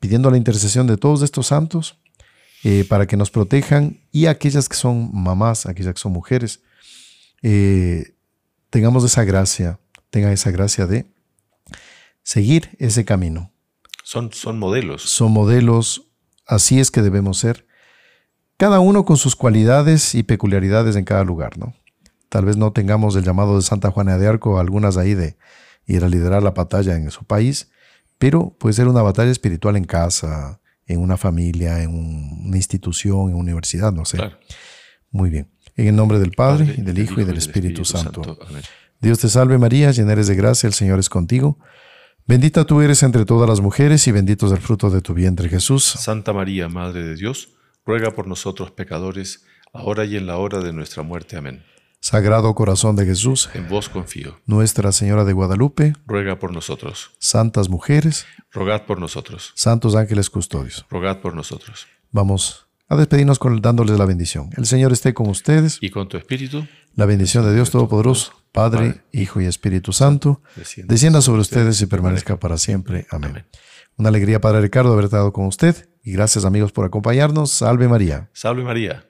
[0.00, 1.98] pidiendo la intercesión de todos estos santos
[2.64, 6.60] eh, para que nos protejan y aquellas que son mamás, aquellas que son mujeres,
[7.42, 8.14] eh,
[8.70, 11.06] tengamos esa gracia, tengan esa gracia de
[12.22, 13.50] seguir ese camino.
[14.04, 15.02] Son, son modelos.
[15.02, 16.08] Son modelos,
[16.46, 17.66] así es que debemos ser,
[18.56, 21.74] cada uno con sus cualidades y peculiaridades en cada lugar, ¿no?
[22.32, 25.36] Tal vez no tengamos el llamado de Santa Juana de Arco, algunas ahí de
[25.84, 27.70] ir a liderar la batalla en su país,
[28.16, 33.34] pero puede ser una batalla espiritual en casa, en una familia, en una institución, en
[33.34, 34.18] una universidad, no sé.
[35.10, 35.50] Muy bien.
[35.76, 38.38] En el nombre del Padre, y del Hijo, y del Espíritu, Santo.
[38.98, 41.58] Dios te salve María, llena eres de gracia, el Señor es contigo.
[42.26, 45.50] Bendita tú eres entre todas las mujeres y bendito es el fruto de tu vientre
[45.50, 45.84] Jesús.
[45.84, 47.50] Santa María, Madre de Dios,
[47.84, 51.36] ruega por nosotros pecadores, ahora y en la hora de nuestra muerte.
[51.36, 51.62] Amén.
[52.02, 54.40] Sagrado Corazón de Jesús, en vos confío.
[54.44, 57.12] Nuestra Señora de Guadalupe, ruega por nosotros.
[57.20, 59.52] Santas mujeres, rogad por nosotros.
[59.54, 61.86] Santos ángeles custodios, rogad por nosotros.
[62.10, 64.50] Vamos a despedirnos con, dándoles la bendición.
[64.56, 65.78] El Señor esté con ustedes.
[65.80, 66.66] Y con tu espíritu.
[66.96, 72.36] La bendición de Dios Todopoderoso, Padre, Hijo y Espíritu Santo, descienda, sobre ustedes y permanezca
[72.36, 73.06] para siempre.
[73.12, 73.46] Amén.
[73.96, 75.88] Una alegría, Padre Ricardo, haber estado con usted.
[76.02, 77.52] Y gracias, amigos, por acompañarnos.
[77.52, 78.28] Salve María.
[78.32, 79.06] Salve María.